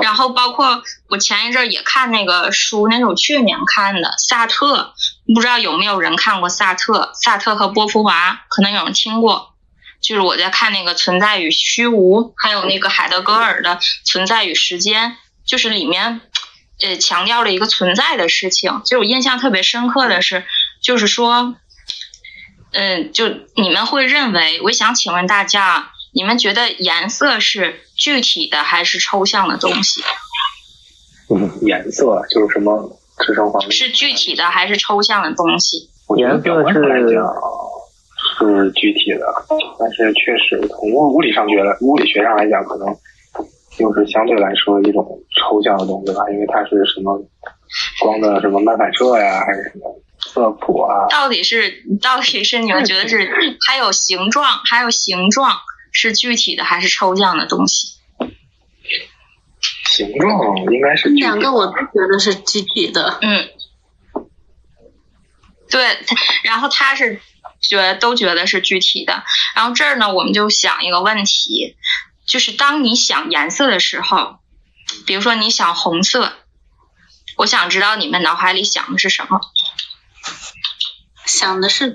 [0.00, 4.94] 然后包括我前一阵儿也看那个书，那是我去年看的萨特，
[5.34, 7.12] 不知道有没有人看过萨特？
[7.14, 9.54] 萨特和波伏娃，可能有人听过。
[10.00, 15.10] 就是我在看那个《存在与虚无》，还有那个海德格尔的《存在与时间》，
[15.44, 16.20] 就是里面
[16.80, 18.80] 呃强调了一个存在的事情。
[18.84, 20.46] 就我印象特别深刻的是，
[20.80, 21.56] 就是说，
[22.70, 30.02] 嗯，就你们会认为，我想请问大家，你们觉得颜色是具体的还是抽象的东西？
[31.30, 32.98] 嗯，颜色就是什么？
[33.70, 35.88] 是具体的还是抽象的东西？
[36.16, 36.80] 颜色是
[37.14, 37.24] 讲
[38.40, 39.26] 是具体的，
[39.78, 42.88] 但是确实从物物理上学来，物理学上来讲，可能
[43.78, 45.06] 又是相对来说一种
[45.38, 47.16] 抽象的东西吧，因为它是什么
[48.00, 51.06] 光的什么漫反射呀，还是什么色谱啊？
[51.08, 53.30] 到底是到底是你们觉得是
[53.68, 55.50] 还有形状，还有形状
[55.92, 57.98] 是具体的还是抽象的东西？
[59.90, 63.18] 形状应该是具体的两个我都觉得是具体的。
[63.20, 63.48] 嗯，
[65.70, 67.20] 对，他然后他是
[67.60, 69.24] 觉得都觉得是具体的。
[69.56, 71.76] 然后这儿呢，我们就想一个问题，
[72.26, 74.38] 就是当你想颜色的时候，
[75.04, 76.32] 比如说你想红色，
[77.36, 79.40] 我想知道你们脑海里想的是什么。
[81.24, 81.94] 想的是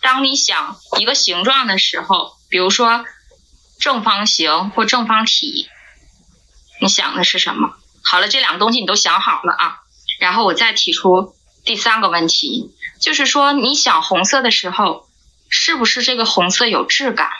[0.00, 3.04] 当你想一个形状的时候，比如说
[3.78, 5.68] 正方形或正方体，
[6.80, 7.74] 你想的是什么？
[8.02, 9.80] 好了，这两个东西你都想好了啊，
[10.18, 15.08] 然后我再提出第三个问题，就是说你想红色的时候，
[15.48, 17.30] 是不是这个红色有质感，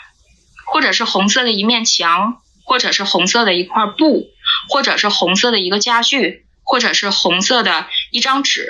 [0.71, 4.27] 或者是红色的一面墙，或者是红色的一块布，
[4.69, 8.67] 或者是红色的一个家具，或者是红色的一张纸？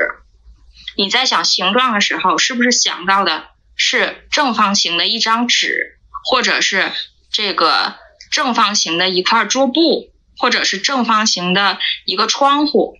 [0.95, 3.48] 你在想形状的时候，是不是想到的
[3.80, 5.97] 是正方形的一张纸，
[6.30, 6.91] 或者是
[7.32, 7.95] 这个
[8.30, 12.97] 正方形的一块桌布，或者是正方形的一个窗户？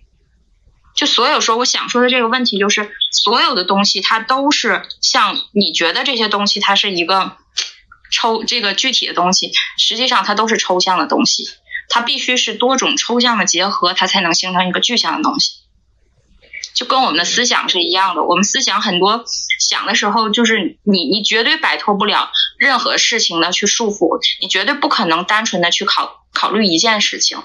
[0.96, 7.36] 就所有说我想说的这个问题，就是所有的东西它都是像你觉得这些东西它是一个
[8.10, 11.44] 抽这个具体的东西，实际上它都是抽象的东西，
[11.90, 15.59] 它必须是多种抽象的结合，它才能形成一个具象的东西。
[16.80, 19.22] 就跟我们的思想是一样的，我们思想很多
[19.68, 27.42] 想的时候，就是你你绝对摆脱不了任何事情的去束缚，你绝对不可能单纯的去考考虑一件事情。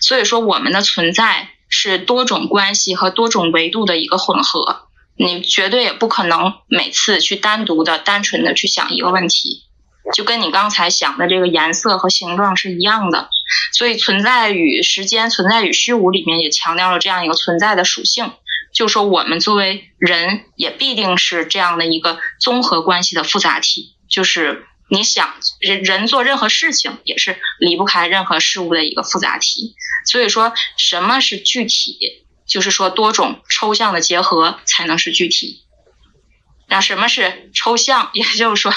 [0.00, 4.86] 所以说，我们的存在是多种关系和多种维度的一个混合，
[5.18, 9.64] 你绝对也不可能每次去单独的、单纯的去想一个问题，
[10.14, 13.28] 就跟你刚才想的这个颜色和形状是一样的。
[13.74, 18.32] 所以，存在与时间、存在与虚无里面也强调了这样一个存在的属性。
[18.72, 23.94] 就说我们作为人，也必定是这样的一个综合关系的复杂体。
[24.08, 29.74] 就是你想人人做任何事情，也是离不开任何事物的一个复杂体。
[30.06, 32.24] 所以说，什么是具体？
[32.46, 35.64] 就是说多种抽象的结合才能是具体。
[36.66, 38.10] 那什么是抽象？
[38.14, 38.72] 也就是说，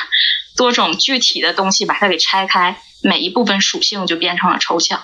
[0.58, 5.04] 多种具体的东西把它给拆开，每一部分属性就变成了抽象。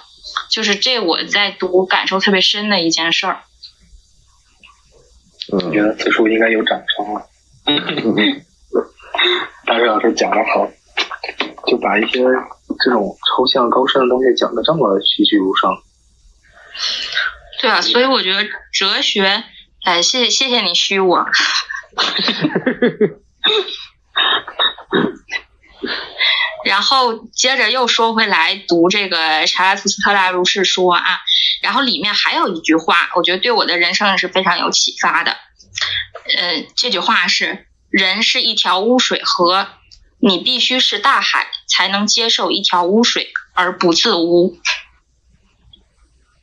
[0.50, 3.44] 就是这我在读感受特别深的一件事儿。
[5.52, 7.26] 我觉得此处应该有掌声了。
[9.66, 10.70] 大瑞老师讲的好，
[11.66, 12.24] 就把一些
[12.80, 15.70] 这种抽象高深的东西讲的这么栩栩如生。
[17.62, 19.44] 对啊，所以我觉得哲学，
[19.84, 21.26] 哎，谢谢谢谢你虚我。
[26.68, 31.22] 然后接着又说回来读这个查拉图斯特拉如是说啊，
[31.62, 35.32] 然后里面还有一句话，我觉得对我的人生也是非常有启发的。
[36.38, 39.70] 呃，这句话是：人是一条污水河，
[40.20, 44.60] 你必须是大海才能接受一条污水而不自污。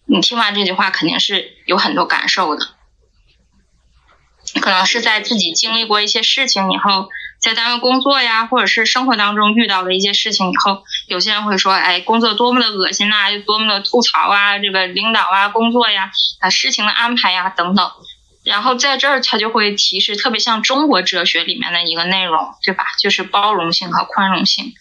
[0.07, 2.69] 你听完这句话，肯定是有很多感受的。
[4.63, 7.09] 可能是在自己经历过一些事情以后，
[7.45, 17.91] 在单位工作呀，或者是生活当中遇到的一些事情以后，有些人会说：“哎，工作多么的恶心呐，又多么的吐槽啊，这个领导啊，工作呀，啊，事情的安排呀，等等。”
[18.47, 22.85] 然后在这儿，他就会提示，特别像中国哲学里面的一个内容，对吧？
[22.99, 24.73] 就是包容性和宽容性。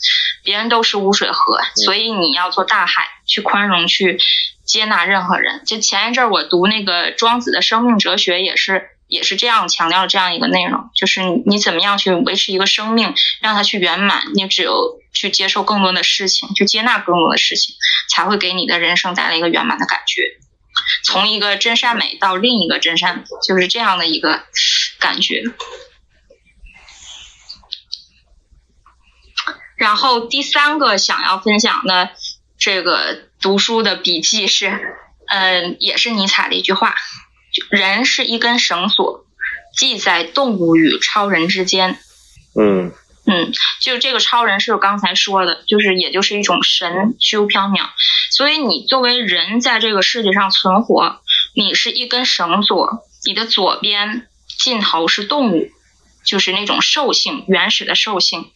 [0.44, 4.18] 别人都是污水河，所以你要做大海，去宽容，去
[4.66, 5.64] 接纳任何人。
[5.66, 14.24] 就前一阵儿我读那个庄子的生命哲学，也是也是这样强调这样一个内容，就是你怎么样去维持一个生命，让它去圆满。
[14.34, 17.76] 你只有去接受更多的事情，去接纳更多的事情，
[18.10, 20.24] 才会给你的人生带来一个圆满的感觉。
[21.04, 24.44] 从一个真善美到另一个真善美，就是这样的一个
[25.00, 25.44] 感觉。
[29.76, 32.10] 然后第三个想要分享的
[32.58, 34.98] 这个读书的笔记是，
[35.28, 36.96] 嗯，也是尼采的一句话：
[37.70, 39.26] 人是一根绳索，
[39.78, 41.98] 系在动物与超人之间。
[42.60, 42.92] 嗯
[43.26, 47.90] 嗯，就这个超人是我刚才说的，就是也就是一种神，虚无缥缈。
[48.32, 51.22] 所以你作为人在这个世界上存活，
[51.56, 54.28] 你是一根绳索，你的左边
[54.60, 55.70] 尽头是动物，
[56.26, 58.52] 就是那种兽性，原始的兽性。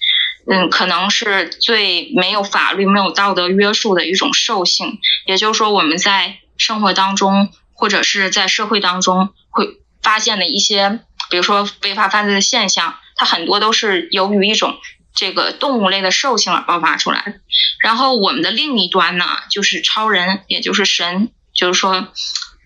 [0.50, 5.00] 嗯，可能是最没有法律、没有道德约束的一种兽性。
[5.26, 11.00] 也就是说，我们在生活当中或者是在社会当中会发现的一些，
[11.30, 12.98] 比如说违法犯罪的现象。
[13.20, 14.78] 它很多都是由于一种
[15.16, 17.34] 这个动物类的兽性而爆发出来的。
[17.80, 22.10] 然后我们的另一端呢，就是超人，也就是神，就是说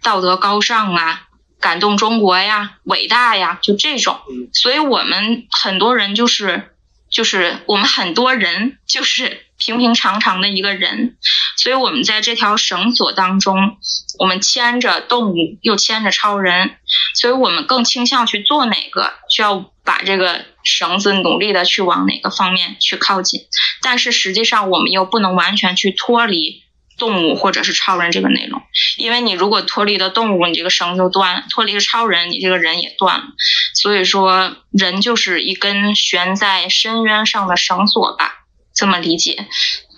[0.03, 1.27] 道德高尚啊，
[1.61, 4.19] 感动中国呀，伟大呀，就这种。
[4.51, 6.75] 所以我们很多人就是
[7.09, 11.15] 就是我们很多人就是平平常常的一个人。
[11.55, 13.77] 所以我们在这条绳索当中，
[14.17, 16.77] 我们牵着动物，又牵着超人。
[17.13, 23.41] 所以我们更倾向去做哪个，需要把这个绳子努力的去往哪个方面去靠近，
[23.81, 26.63] 但是实际上我们又不能完全去脱离
[26.97, 28.61] 动物或者是超人这个内容，
[28.97, 33.25] 因为你如果脱离了动物，你这个绳就断了；脱离了超人，你这个人也断了。
[33.73, 38.40] 所以说，人就是一根悬在深渊上的绳索吧，
[38.81, 39.45] 这么理解，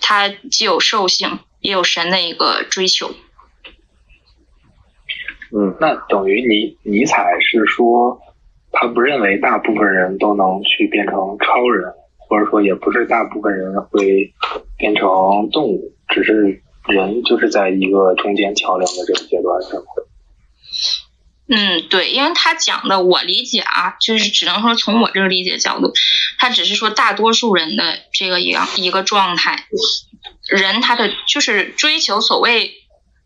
[0.02, 3.12] 它既有兽性，也有神的一个追求。
[5.56, 8.20] 嗯，那等于尼尼采是说，
[8.74, 14.34] 他不认为大部分人都能去变成超人，或者说也不是大部分人会
[14.78, 20.04] 变成动物，只是人就是在一个中间桥梁的这个阶段生活。
[21.56, 25.94] 嗯，对，因为他讲的我理解啊，就是只能说从我这个理解角度，
[26.38, 29.68] 他只是说大多数人的这个一样一个状态，
[30.48, 32.80] 人他的就是追求所谓。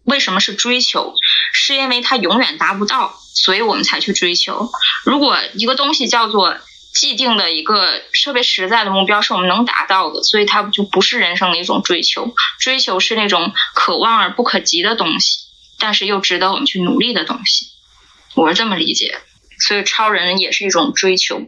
[0.03, 1.13] 为什么是追求？
[1.51, 4.71] 是因为他永远达不到，所以我们才去追求。
[5.03, 6.57] 如果一个东西叫做
[6.93, 12.34] 既定的一个特别实在的目标，是我们能达到的，所以它就不是人生的一种追求。
[12.57, 15.39] 追求是那种可望而不可及的东西，
[15.78, 17.67] 但是又值得我们去努力的东西。
[18.38, 19.17] 我是这么理解，
[19.59, 21.41] 所以超人也是一种追求。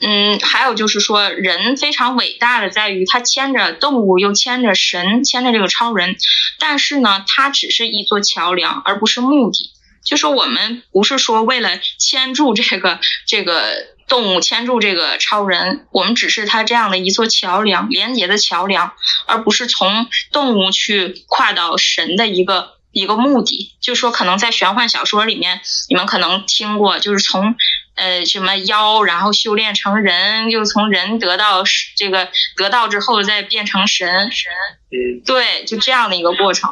[0.00, 6.16] 嗯，还有就是说，人非常伟大的在于他牵着动物，又牵着神，牵着这个超人。
[6.58, 9.70] 但是呢，它只是一座桥梁，而不是目的。
[10.04, 18.92] 就是我们不是说为了牵住这个这个动物，牵住这个超人，我们只是他这样的一座桥梁，连接的桥梁，
[19.26, 23.74] 而不是从动物去跨到神的一个一个目的。
[23.80, 27.54] 就说可能在玄幻小说里面，你们可能听过，就是从。
[27.96, 31.64] 呃，什么妖，然后修炼成人，又从人得到
[31.96, 34.52] 这个得到之后再变成神，神，
[34.90, 36.70] 嗯，对，就这样的一个过程。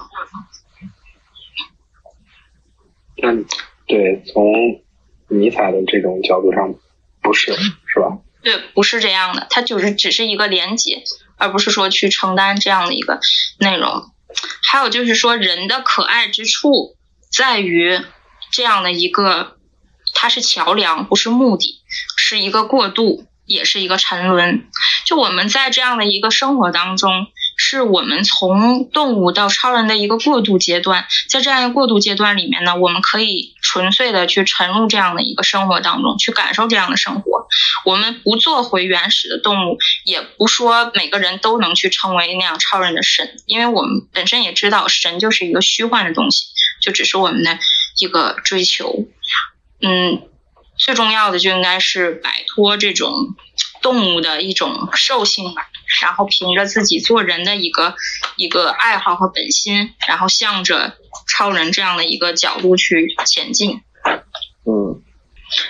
[3.22, 3.46] 嗯，
[3.86, 4.52] 对，从
[5.28, 6.74] 尼采的这种角度上，
[7.22, 8.18] 不是，是吧？
[8.42, 11.04] 对，不是这样的，它就是只是一个连接，
[11.38, 13.18] 而不是说去承担这样的一个
[13.60, 14.10] 内容。
[14.62, 16.96] 还有就是说，人的可爱之处
[17.30, 18.00] 在于
[18.50, 19.56] 这样的一个。
[20.16, 21.82] 它是桥梁，不是目的，
[22.16, 24.70] 是一个过渡，也是一个沉沦。
[25.04, 27.26] 就我们在这样的一个生活当中，
[27.56, 31.06] 是我们从动物到超人的一个过渡阶段。
[31.28, 37.46] 在这样一个过渡阶段里面呢，我们可以纯粹的去沉入这样的一个生活当中，去感受这样的生活。
[37.84, 46.46] 我们不做回原始的动物，也不说每个人都能去成为那样超人的神，因为我们本身也知道，神就是一个虚幻的东西，
[46.80, 47.58] 就只是我们的
[47.98, 49.06] 一个追求。
[49.82, 50.22] 嗯，
[50.78, 53.12] 最重要的就应该是摆脱这种
[53.84, 55.68] 动物的一种兽性吧，
[56.00, 57.94] 然后凭着自己做人的一个
[58.36, 60.96] 一个爱好和本心，然后向着
[61.28, 63.82] 超人这样的一个角度去前进。
[64.64, 65.02] 嗯，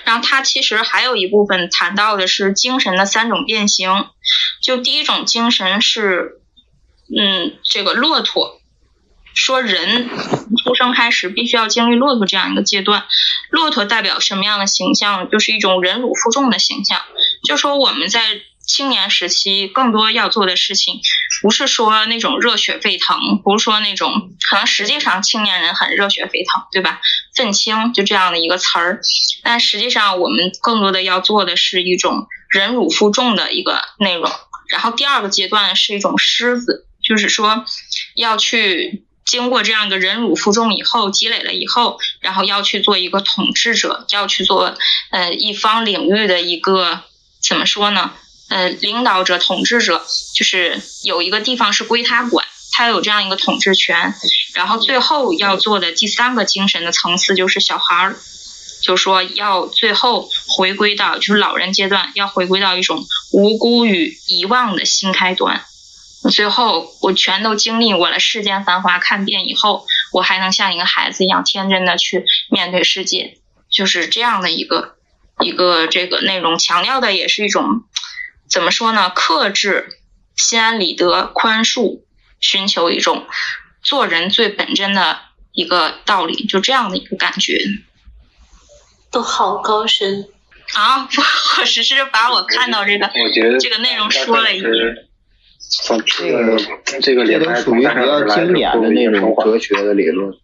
[0.05, 4.07] 然后他其实还有一部分谈到的是精神的三种变形，
[4.63, 6.39] 就第一种精神是，
[7.13, 8.61] 嗯，这个骆驼。
[9.37, 10.07] 说人
[10.63, 13.03] 出生开始必须要经历骆驼这样一个阶段，
[13.49, 15.29] 骆驼代表什么样的形象？
[15.29, 17.01] 就是一种忍辱负重的形象。
[17.45, 20.99] 就说我们在青年时期更多要做的事情，
[21.41, 26.99] 不是说那种热血沸腾，不是说那种可能实际上青年人很热血沸腾，对吧？
[27.35, 29.01] 愤青就这样的一个词儿，
[29.43, 34.31] 但实际上我们更多的要做的是一种忍辱负重的一个内容。
[34.69, 37.63] 然后第二个阶段是一种狮子，就是说
[38.15, 39.03] 要去。
[39.25, 44.77] 经过这样一个忍辱负重以后，积累了以后，然后要去做一个统治者，要去做
[45.09, 47.01] 呃一方领域的一个
[47.47, 48.13] 怎么说呢？
[48.47, 54.13] 呃，领导者、统治者，就是有一个地方是归他管，他有这样一个统治权。
[54.53, 58.15] 然后最后要做的第三个精神的层次就是小孩儿，
[58.83, 65.65] 就说要最后回归到就是老人阶段，要回归到一种无辜与遗忘的新开端。
[66.31, 73.39] 最后我全都经历过了世间繁华看遍以后，我还能像一个孩子一样天真的去面对世界，
[73.69, 74.94] 就是这样的一个
[75.41, 77.83] 一个这个内容，强调的也是一种
[78.49, 79.09] 怎么说呢？
[79.09, 79.97] 克制、
[80.35, 82.01] 心安理得、宽恕，
[82.39, 83.27] 寻求一种
[83.81, 85.19] 做人最本真的
[85.51, 87.59] 一个道理，就这样的一个感觉。
[89.11, 90.27] 都好高深
[90.73, 91.07] 啊！
[91.59, 94.73] 我只是把我看到这个我觉得这个内容说了一遍。
[96.05, 96.45] 这个
[97.01, 100.37] 这个这都属于比较经典的那种哲学的理论。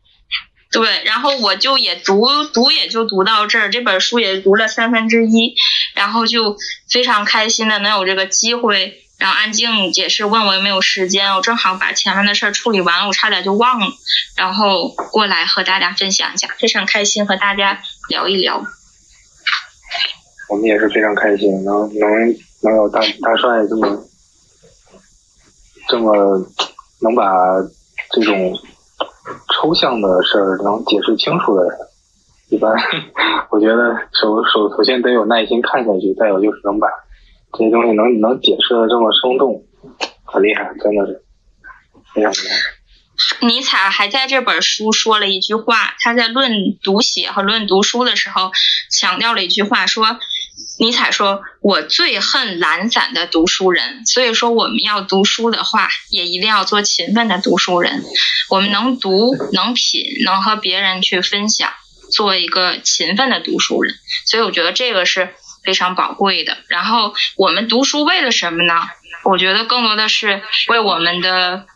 [0.72, 5.56] 对，然后我就也读读，也就读到这儿，这本书也读了三分之一，
[5.94, 6.58] 然后就
[6.90, 13.88] 非常开心的能有这个机会，然后安静解释问我有没有时间，我正好把前面的事儿处理完了，我差点就忘了，
[14.38, 18.64] 然后过来和大家分享一下，非常开心和大家聊一聊。
[20.50, 22.10] 我们也是非常开心，能能
[22.62, 24.08] 能有大大帅这么。
[25.90, 26.16] 这么
[27.02, 27.26] 能把
[28.14, 28.58] 这种
[29.62, 31.78] 抽象的事儿能解释清楚的人，
[32.50, 32.74] 一般
[33.52, 36.88] 我觉得首首首先得有耐心看下去，再有就是能把
[37.54, 39.64] 这些东西能能解释的这么生动，
[40.26, 41.22] 很厉害，真的是
[42.16, 43.48] 非常厉害。
[43.48, 46.52] 尼采还在这本书说了一句话，他在论
[46.82, 48.52] 读写和论读书的时候
[48.90, 50.18] 强调了一句话，说。
[50.80, 58.04] 尼采说：“我最恨懒散的读书人。”所以说，我们要读书的话，也一定要做勤奋的读书人。
[58.50, 61.72] 我们能读、能品、能和别人去分享，
[62.12, 63.96] 做一个勤奋的读书人。
[64.26, 66.58] 所以，我觉得这个是非常宝贵的。
[66.68, 68.74] 然后，我们读书为了什么呢？
[69.24, 71.68] 我觉得更多的是为我们的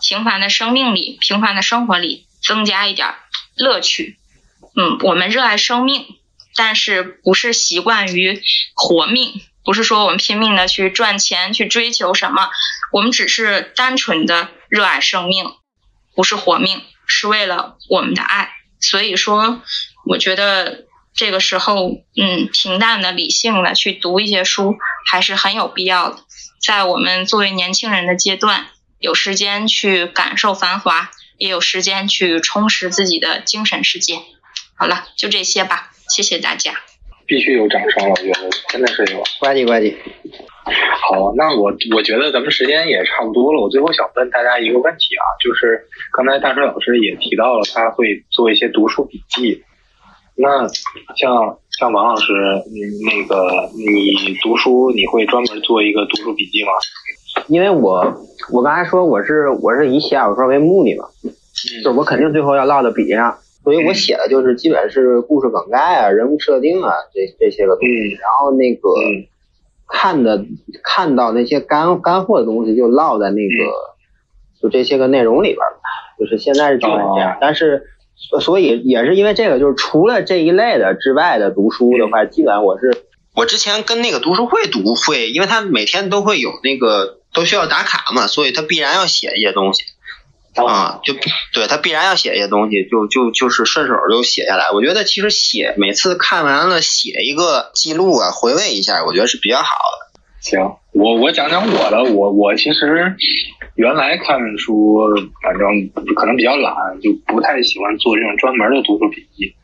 [0.00, 3.08] 平凡的生命里、平凡的生活里增加一点
[3.54, 4.18] 乐趣。
[4.74, 6.06] 嗯，我们热爱生命。
[6.54, 8.42] 但是不是习惯于
[8.74, 12.50] 活命，不是说我们拼命的去赚钱去追求什么，
[12.92, 15.44] 我们只是单纯的热爱生命，
[16.14, 18.50] 不是活命，是为了我们的爱。
[18.80, 19.62] 所以说，
[20.06, 24.76] 我觉得这个时候，嗯，平淡的、理性的去读一些书
[25.10, 26.24] 还是很有必要的。
[26.62, 34.20] 在我们作为年轻人的阶段，有时间去感受繁华，也有时间去充实自己的精神世界。
[34.74, 35.90] 好了，就这些吧。
[36.22, 36.72] 谢谢大家，
[37.26, 39.94] 必须有掌声了，我觉得真的是有，呱唧呱唧。
[40.64, 49.62] 好，那我我觉得咱们时间也差不多了，我最后想问大家一个问题啊，就是刚才大春老师也提到了他会做一些读书笔记，
[50.36, 50.68] 那
[51.16, 52.32] 像像王老师，
[52.66, 56.70] 嗯，那个你读书你会专门做一个读书笔记吗？
[57.48, 61.06] 因为我我刚才说我是我是以写小说为目的嘛，
[61.82, 63.38] 就我肯定最后要落到笔上。
[63.62, 68.88] 所以我写的就是基本是故事梗概啊、人物设定啊这这些个东西，然后那个
[69.86, 70.44] 看的
[70.82, 73.72] 看到那些干干货的东西就落在那个
[74.62, 75.80] 就这些个内容里边了，
[76.18, 77.36] 就是现在是基本这样。
[77.40, 77.82] 但是
[78.40, 82.96] 所以也是因为这个，就是除了这一类的之外的读书的话，基本上我是
[83.34, 89.84] 我之前跟那个读书会读会，因为他每天都会有那个都需要打卡嘛，所以他必然要写一些东西。
[90.56, 91.14] 啊，就
[91.54, 94.70] 对他必然要写一些东西，就就就是顺手就写下来。
[94.74, 100.20] 我觉得其实写每次看完了写一个记录啊，回味一下，我觉得是比较好的。
[100.40, 100.58] 行，
[100.92, 103.14] 我我讲讲我的，我我其实
[103.76, 104.98] 原来看书，
[105.42, 109.54] 反正可能比较懒，就不太喜欢做这种专门的读书笔记。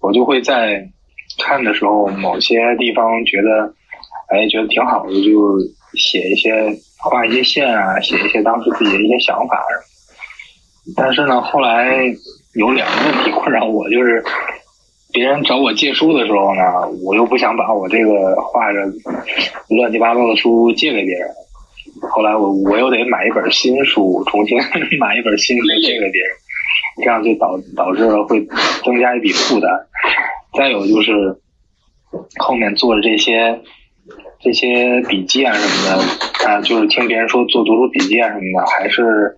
[0.00, 0.90] 我就会在
[1.38, 3.72] 看的时候，某些地方觉得，
[4.28, 5.58] 哎，觉得挺好的，就
[5.96, 6.50] 写一些
[6.98, 9.93] 画一些线啊，写一些当时自己的一些想法什么。
[10.96, 11.94] 但是呢，后来
[12.54, 14.22] 有两个问题困扰我，就是
[15.12, 16.62] 别人找我借书的时候呢，
[17.04, 18.80] 我又不想把我这个画着
[19.70, 21.28] 乱七八糟的书借给别人。
[22.10, 24.58] 后来我我又得买一本新书，重新
[24.98, 26.36] 买一本新书借给别人，
[27.02, 28.46] 这样就导导致了会
[28.84, 29.70] 增加一笔负担。
[30.56, 31.40] 再有就是
[32.38, 33.62] 后面做的这些。
[34.44, 39.34] 这些笔记啊什么的，啊，就是听别人说做读书笔记啊什么的，还是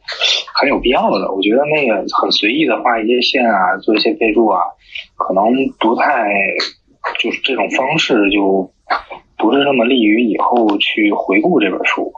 [0.58, 1.32] 很有必要的。
[1.32, 4.58] 我觉得那个很随意的画一些线啊，做一些备注啊，
[5.14, 5.44] 可能
[5.78, 6.28] 不太，
[7.20, 8.68] 就是这种方式就
[9.38, 12.12] 不是那么利于以后去回顾这本书。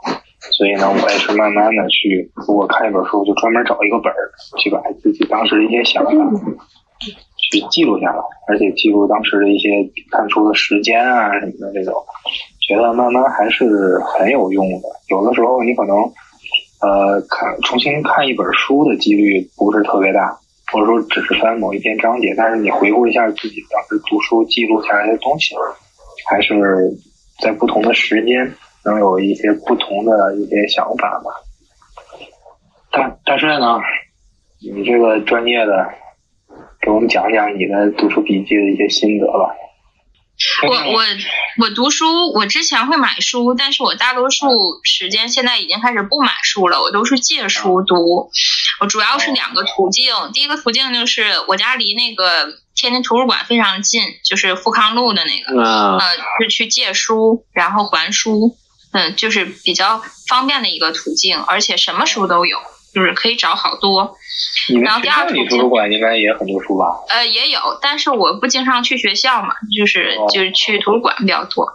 [0.57, 6.11] 所以呢，我也是慢慢的去，如果看一本书，就专门找一个本儿，去把自己当时的一些想法
[7.37, 9.69] 去记录下来，而且记录当时的一些
[10.09, 11.93] 看书的时间啊什么的这种。
[12.69, 14.87] 觉得慢慢还是很有用的。
[15.09, 15.97] 有的时候你可能，
[16.81, 20.37] 呃，看重新看一本书的几率不是特别大，
[20.71, 25.55] 或者说只是翻某一篇章节，但是你回顾一下自己当时读书记录下来的东西，
[26.29, 26.53] 还是
[27.41, 28.53] 在不同的时间
[28.85, 31.31] 能有一些不同的一些想法吧。
[32.91, 33.79] 大大帅呢，
[34.61, 35.89] 你这个专业的，
[36.81, 39.55] 给我们讲讲你的读书笔记的一些心得吧。
[40.67, 41.03] 我我
[41.57, 48.29] 我读书，我之前会买书，但是我大多数时间现在已经开始不买书了，我都是借书读。
[48.79, 55.99] 我主要是两个途径，第一个途径就是我家离那个天津图书馆非常近，就是富康路的那个，呃，
[56.41, 58.57] 是去借书然后还书，
[58.91, 62.57] 嗯，就是比较方便的一个途径，而且什么书都有。
[62.93, 64.17] 就是可以找好多，
[64.83, 66.85] 然后第二图书馆应该也很多书吧？
[67.09, 71.73] 呃，也有，但是我不经常去学校嘛，就是就是去图书馆比较多。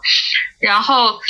[0.58, 1.20] 然后，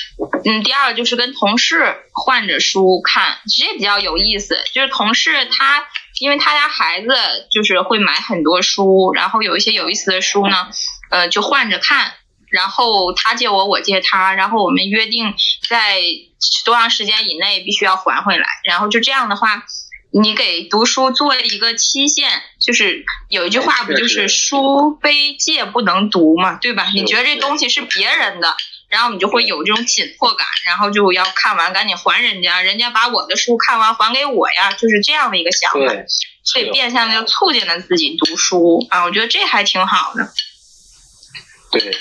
[0.45, 4.57] 嗯，第二个就是跟同事换着书看，其实也比较有意思。
[4.72, 5.85] 就是同事他，
[6.20, 7.09] 因为他家孩子
[7.51, 10.68] 就是会买很多书，然后有一些有意思的书呢，
[11.11, 12.12] 呃，就换着看。
[12.55, 15.34] 然后他借我，我借他，然后我们约定
[15.68, 16.00] 在
[16.64, 18.46] 多长时间以内必须要还回来。
[18.62, 19.64] 然后就这样的话，
[20.12, 22.30] 你给读书做一个期限，
[22.64, 26.92] 就是有一句话不就是“书非借不能读”嘛，对吧？
[26.94, 28.57] 你觉得这东西是别人的，
[28.88, 35.92] 然后你就会有这种紧迫感，然后就要看完赶紧还人家，人家把我的书看完还给我呀，就是这样的一个想法。
[36.44, 40.30] 所以变相的就促进了自己读书啊，我觉得这还挺好的。
[41.72, 41.98] 对。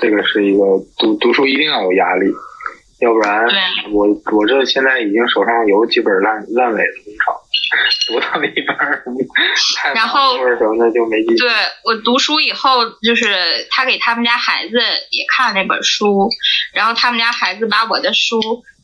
[0.00, 0.64] 这个是一个
[0.98, 2.26] 读读书一定要有压力，
[3.00, 3.46] 要不然
[3.92, 7.34] 我我这现在已经手上有几本烂烂尾的文章，
[8.08, 9.04] 读到一半儿
[9.94, 11.38] 然后或者什么的就没继续。
[11.38, 11.50] 对
[11.84, 14.78] 我读书以后，就是他给他们家孩子
[15.10, 16.28] 也看那本书，
[16.72, 18.40] 然后他们家孩子把我的书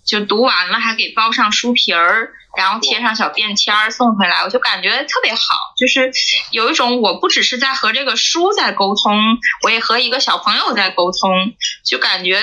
[0.06, 2.32] 就读完了，还给包上书皮儿。
[2.57, 5.40] 然后贴上小便签儿送回来，我就感觉特别好，
[5.78, 6.11] 就是
[6.51, 9.16] 有一种我不只是在和这个书在沟通，
[9.62, 12.40] 我也和一个小朋友在沟通，就感觉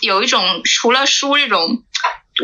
[0.00, 1.82] 有一种除了书这种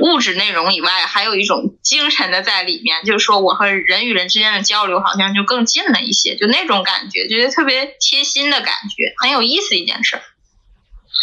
[0.01, 10.22] 物质内容以外，还有一种精神的在里面，就是说我和人与人之间的交流好像就更近了一些，就那种感觉，觉得特别贴心的感觉，很有意思一件事儿。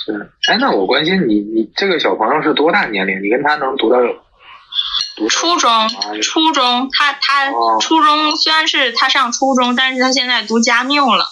[0.05, 3.21] 是，哎，那我关心你，你这个小朋友是多大年龄？
[3.21, 3.97] 你跟他能读到？
[5.29, 5.71] 初中，
[6.21, 11.25] 初中，他他初中虽然是他上初中，但是他现在读加缪了。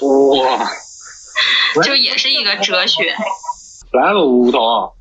[0.00, 0.70] 哇，
[1.82, 3.14] 就也是一个哲学。
[3.92, 4.92] 来了，吴桐。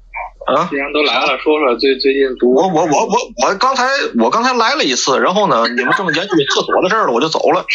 [0.45, 2.53] 啊，既然都来了，说说最最近读。
[2.53, 3.15] 我我我我
[3.47, 3.87] 我刚才
[4.19, 7.63] 我刚才来了一次，然后呢， 你们正研究厕所的事儿了，我就走了。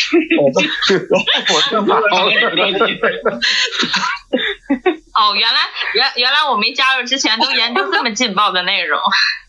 [0.44, 2.36] 我这把 好事
[5.18, 5.58] 哦，原来
[5.94, 9.00] 原原来我没加入之前都研究这么劲爆的内容，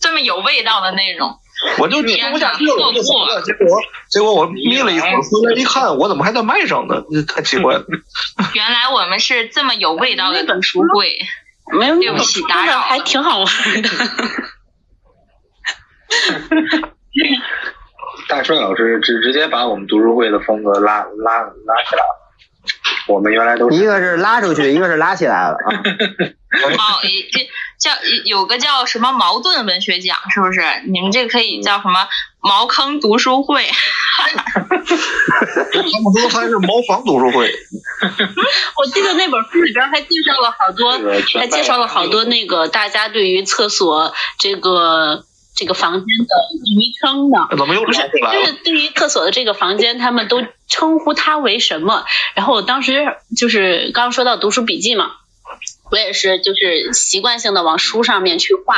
[0.01, 1.39] 这么有味道的内容。
[1.77, 3.41] 我就听不下去了，我就走了。
[3.41, 3.65] 结果
[4.09, 7.03] 结果我眯了一会儿，回来一看，我怎么还在麦上呢？
[7.27, 7.85] 太奇怪了。
[8.53, 11.19] 原来我们是这么有味道的读书会。
[11.71, 13.47] 没有，对不起，打扰，还挺好玩
[13.81, 13.89] 的。
[18.27, 22.18] 大顺老师直直接把我们读书会的风格拉拉拉起来了。
[23.09, 25.75] 我们原来都是一个是拉出去，一个是拉起来了啊。
[25.75, 27.01] 哦，
[27.31, 27.49] 这
[27.79, 27.91] 叫
[28.25, 30.61] 有个叫什么矛盾文学奖，是不是？
[30.87, 32.07] 你们这个可以叫什么
[32.41, 33.65] 茅坑读书会？
[34.19, 37.51] 他们说他是茅房读书会。
[38.77, 40.99] 我记得那本书里边还介绍了好多，
[41.39, 45.23] 还介绍了好多那个大家对于厕所这个
[45.59, 46.35] 这个房间的
[46.77, 47.57] 昵称的。
[47.57, 47.99] 怎么又不是？
[47.99, 52.05] 就是对于厕所的这个房间，他们都称呼它为什么？
[52.33, 55.11] 然后我当时就是刚说到读书笔记嘛。
[55.91, 58.77] 我也是，就是习惯性的往书上面去画。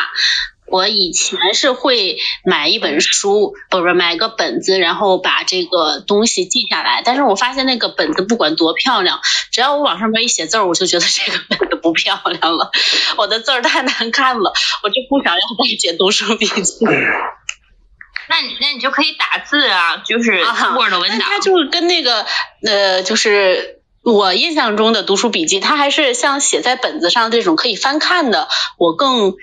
[0.72, 7.02] 我以前是会买一本书，不是买个本子，然后把这个东西记下来。
[7.04, 9.20] 但是我发现那个本子不管多漂亮，
[9.52, 12.72] 只要我往上面一写字儿，我就觉得这个本子不漂亮了，
[13.18, 14.54] 我的字儿太难看了，
[14.84, 16.86] 我就不想要再写读书笔记。
[18.30, 21.20] 那你那你就可以打字啊，就是 Word 文档。
[21.20, 22.26] 它就是跟那个
[22.66, 23.78] 呃，就是。
[24.04, 28.48] 我印象中的读书笔记，它还是像写在本子上这种可以翻看的，
[28.80, 29.36] 我更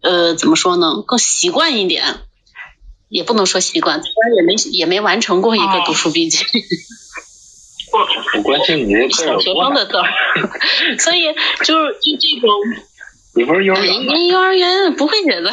[0.00, 1.02] 呃怎么说呢？
[1.06, 2.20] 更习惯一点，
[3.08, 6.44] 也不能说习惯，虽然也没也没完成过一个读书笔记。
[8.36, 10.06] 我关心你这小学生的字儿，
[10.98, 11.22] 所以
[11.64, 12.50] 就是就这种。
[13.34, 14.26] 你不是幼儿园？
[14.26, 15.50] 幼儿园不会写字，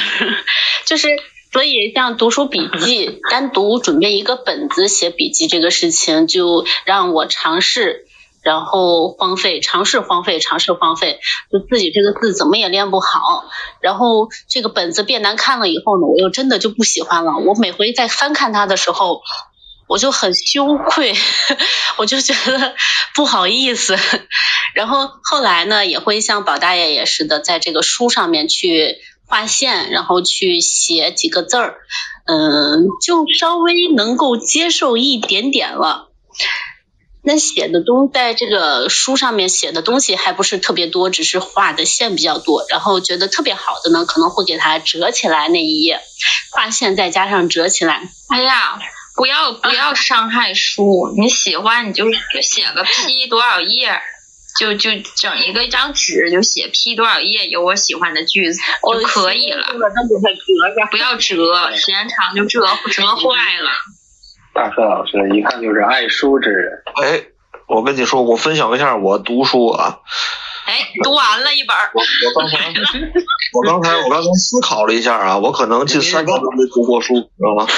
[0.86, 1.08] 就是
[1.52, 8.08] 所以像读书笔记，单独准备一个本子写笔记这个事情，就让我尝试。
[8.46, 11.20] 然后荒废，尝试荒废，尝试荒废，
[11.52, 13.44] 就自己这个字怎么也练不好。
[13.82, 17.38] 然后这个本子变难看了以后呢，我又真的就不喜欢了。
[17.38, 19.24] 我每回在翻看它的时候，
[19.88, 21.16] 我就很羞愧，
[21.98, 22.76] 我就觉得
[23.16, 23.98] 不好意思。
[24.76, 31.78] 然后后来呢，也会像宝大爷也似的，在这个书上面去画线，然后去写几个字儿，
[32.28, 36.12] 嗯，就稍微能够接受一点点了。
[37.26, 42.66] 那写的东在这个书上面写的东西还不是特别多，只是画的线比较多。
[42.70, 46.02] 然后觉得特别好的呢，可能会给它折起来那一页，
[46.52, 48.10] 画线再加上折起来。
[48.30, 48.78] 哎呀，
[49.16, 52.06] 不要不要伤害书，你喜欢你就
[52.44, 54.00] 写个 P 多少页，
[54.60, 59.66] 就就整一个一张纸就写 P 多少页有我喜欢的句子就可以了，
[60.92, 62.62] 不要折，时间长就折
[62.92, 63.72] 折坏了。
[64.56, 66.82] 大帅老师一看就是爱书之人。
[67.04, 67.26] 哎，
[67.68, 70.00] 我跟你说，我分享一下我读书啊。
[70.66, 71.76] 哎，读完了一本。
[71.94, 72.58] 我我刚才
[73.54, 77.68] 我刚才我刚才思考了一下啊，我可能近三年都没读过书，知道吗？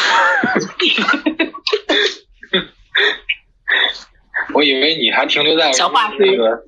[4.54, 6.64] 我以为你还停留在那个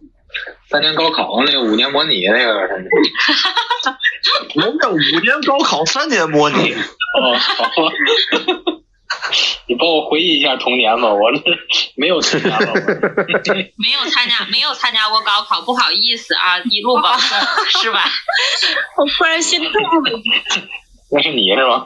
[0.69, 2.67] 三年高考那个五年模拟那个。
[4.55, 6.73] 我们这五年高考，三年模拟。
[7.15, 7.93] 哦，好吧。
[9.67, 11.41] 你帮我回忆一下童年吧，我这
[11.95, 12.65] 没有参加过，
[13.77, 17.37] 没有参加，没有参加过高考，不好意思啊，一路保送
[17.81, 18.03] 是吧？
[18.97, 20.21] 我突然心痛了。
[21.11, 21.85] 那是你是吧？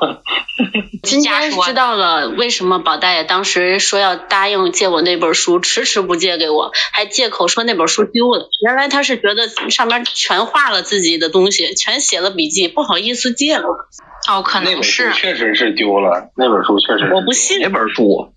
[1.02, 8.50] 今天知道了为什么宝大爷当时说要答应借我那本书，迟迟不借给我，还借口说那本书丢了。
[8.66, 13.88] 原来他是觉得上面全画了自己的东西，全写了笔记，不好意思借了。
[14.30, 15.18] 哦，可那本能是书。
[15.18, 18.34] 确实是丢了，那本书确实是我不信那本书？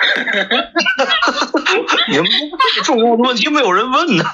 [2.08, 4.24] 你们这么重要的问题没有人问呢？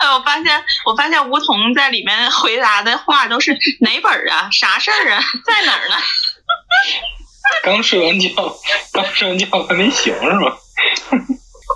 [0.00, 4.48] 哎， 我发现，我发现吴桐在里面回答的话都是哪本儿啊？
[4.52, 5.20] 啥事儿啊？
[5.44, 5.94] 在哪儿呢？
[7.62, 8.28] 刚睡完觉，
[8.92, 10.56] 刚睡完觉还没醒是吧？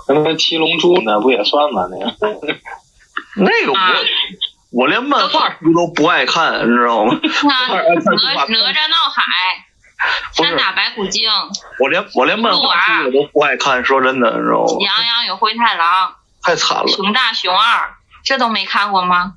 [0.07, 1.87] 那那七龙珠那不也算吗？
[1.89, 2.15] 那个
[3.35, 3.93] 那个我、啊
[4.73, 7.13] 我连漫画书都不爱看，你知道吗？
[7.13, 7.19] 啊，
[7.67, 7.83] 哪哪
[8.71, 9.21] 吒闹海，
[10.33, 11.29] 山打白骨精，
[11.79, 14.77] 我连我连漫画书我都不爱看，说真的，你知道吗？
[14.79, 16.87] 羊羊与灰太狼，太惨了。
[16.87, 19.33] 熊大熊二，这都没看过吗？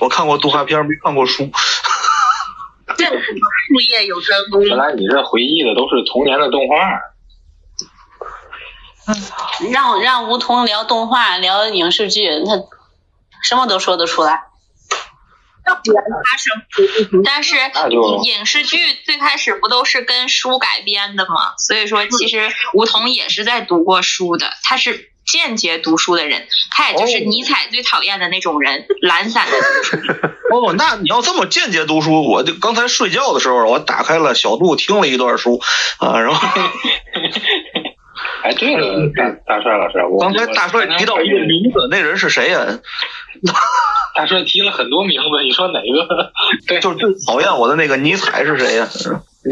[0.00, 1.50] 我看过动画片，没看过书。
[2.96, 4.62] 这术业有专攻。
[4.62, 6.76] 原来你这回忆的都是童年的动画。
[9.06, 12.54] 嗯让让吴桐聊动画，聊影视剧，他
[13.42, 14.44] 什么都说得出来。
[15.66, 16.50] 要不然他是
[17.24, 17.56] 但是
[18.24, 21.54] 影视剧最开始不都是跟书改编的吗？
[21.58, 29.96] 所以说，其实吴桐也是在读过书的，他是间接读书的人，他也就是哦尼采最讨厌的那种人，懒散的读书。
[30.54, 35.60] 哦，那你要这么间接读书，我就刚才睡觉的时候，我打开了小度听了一段书
[35.98, 36.48] 啊，然后
[38.44, 42.78] 哎，对了，大大帅老师，我刚才大帅提到一个名字，那人是谁呀？
[44.14, 46.30] 大帅提了很多名字，你说哪个？
[46.68, 48.86] 对，就是最讨厌我的那个尼采是谁呀？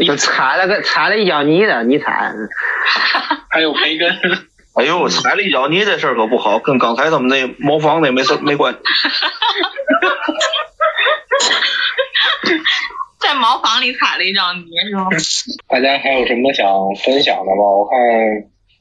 [0.05, 2.31] 就踩了个踩了一脚泥的尼采，
[3.49, 4.15] 还有培根。
[4.75, 8.79] 哎呦，踩了一脚泥这事儿可不好，跟刚才他们那茅房那没事没关系。
[13.19, 15.07] 在茅房里踩了一脚泥是吗？
[15.67, 16.67] 大家还有什么想
[17.03, 17.63] 分享的吗？
[17.77, 17.97] 我看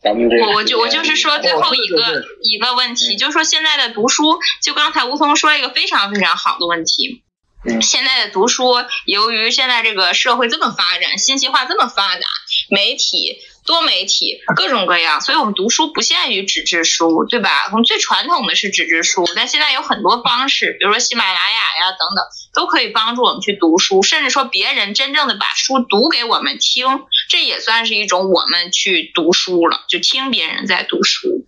[0.03, 7.23] 咱们这我我就我就是说最后一个、一个问题，就是说现在的读书，就刚才吴桐说了一个非常非常好的问题。
[7.65, 8.65] 嗯现在的读书，
[9.07, 12.23] 由于现在这个社会这么发展，信息化这么发达，
[12.71, 17.69] 媒体、多媒体各种各样，所以我们读书不限于纸质书，对吧？
[17.71, 22.25] 我们最传统的是纸质书，但现在有很多方式，比如说喜马拉雅呀等等，
[22.55, 26.87] 都可以帮助我们去读书，甚至说别人真正的把书读给我们听，
[27.29, 31.47] 这也算是一种我们去读书了，就听别人在读书。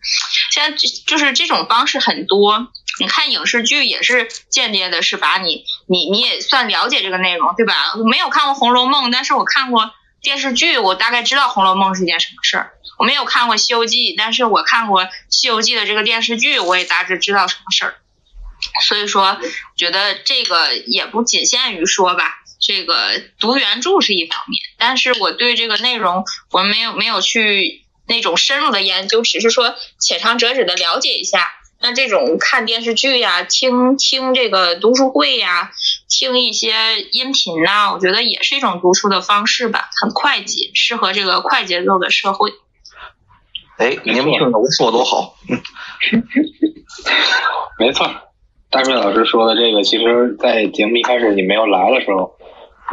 [0.52, 2.68] 现在就就是这种方式很多，
[3.00, 7.94] 你看影视剧也是间接的，是把你你你也算了解这个内容，对吧？
[7.98, 9.90] 我没有看过《红楼梦》，但是我看过
[10.24, 12.72] 电视剧，我大概知道《红楼梦》是件什么事儿。
[12.98, 17.94] 我没有看过《西游记》，但是我看过《西游记》的这个电视剧，我也大致知道什么事儿。
[18.86, 19.38] 所以说，
[19.76, 31.52] 觉得这个也不仅限于说吧，这个读原著是一方面，但是我对这个内容我没有没有去那种深入的研究，只是说浅尝辄止的了解一下。
[31.84, 35.70] 那这种看电视剧呀、听听这个读书会呀、
[36.08, 36.72] 听一些
[37.12, 42.52] 音频呐、我觉得也是一种读书的方式吧，很快捷，适合这个快节奏的社会。
[43.76, 45.34] 哎，你们听着我说多好，
[47.78, 48.08] 没错，
[48.70, 52.32] 大帅老师说的这个，其实，在节目一开始你没有来的时候，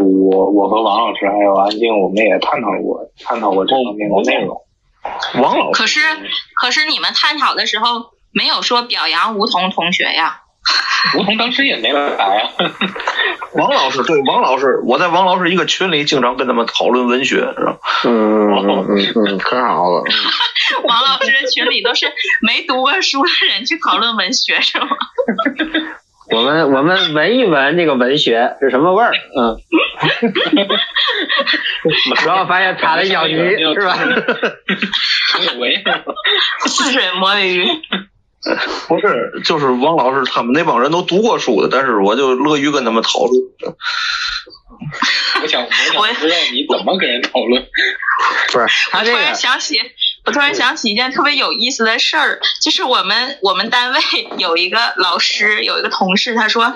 [0.03, 4.61] 我我和王老师还有安静，我们也探讨过探讨过这方面的内容。
[5.41, 6.01] 王老师，可是
[6.59, 10.41] 可是你们探讨的时候没有说表扬吴桐同学呀？
[11.17, 12.29] 吴桐当时也没来啊。
[13.55, 17.77] 王老师，对王老师，我在王老师一个群里经常跟他们讨论文学，是吧？
[18.05, 20.03] 嗯嗯嗯嗯，可好了。
[20.87, 22.05] 王老师群里都是
[22.41, 24.87] 没读过书的人去讨论文学是吗？
[26.31, 29.59] 我们我们闻一闻这个文学是什么味儿，嗯。
[32.25, 33.97] 然后发现插了小鱼，是吧？
[35.53, 35.83] 有味。
[36.67, 37.67] 似水摸鱼。
[38.87, 43.33] 不是，就是王老师他们那帮人都读过书的，但是我就乐于跟他们讨论。
[45.41, 45.63] 我想，
[45.95, 47.63] 我想知道你怎么跟人讨论。
[48.51, 49.79] 不是，他这我突然想起，
[50.25, 53.99] 我突然想起一件特别有意思的事儿，就是我们我们单位
[54.37, 56.73] 有一个老师，有一个同事，他说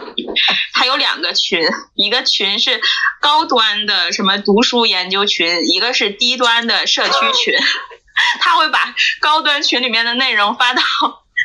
[0.74, 2.80] 他有两个群，一个群是
[3.20, 7.56] 高端的什么读书研究群，一个是低端的社区群，
[8.40, 10.82] 他会把高端群里面的内容发到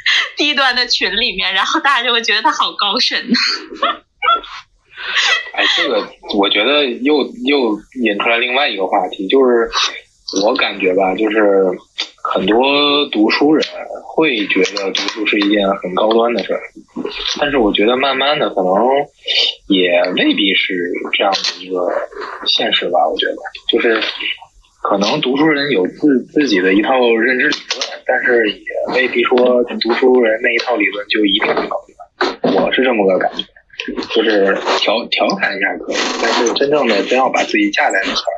[0.36, 3.18] 低端的群里面，然后大家就会觉得他好高深。
[5.55, 6.06] 哎，这个
[6.36, 9.70] 我觉得又又引出来另外一个话题，就是
[10.44, 11.70] 我感觉吧，就是
[12.22, 13.66] 很多读书人
[14.05, 16.60] 会觉得读书是一件很高端的事儿，
[17.40, 18.74] 但是我觉得慢慢的可能
[19.68, 20.74] 也未必是
[21.16, 21.89] 这样的一个
[22.47, 23.09] 现实吧。
[23.09, 23.36] 我觉得
[23.68, 23.98] 就是
[24.82, 29.36] 可能读书人有自自己的一套认知理论，但是也未必说
[29.81, 32.55] 读书人那一套理论就一定是高端。
[32.65, 33.44] 我是这么个感觉。
[34.15, 38.36] 就是调调侃一下可以，但是真正的真要把自己架在那块儿，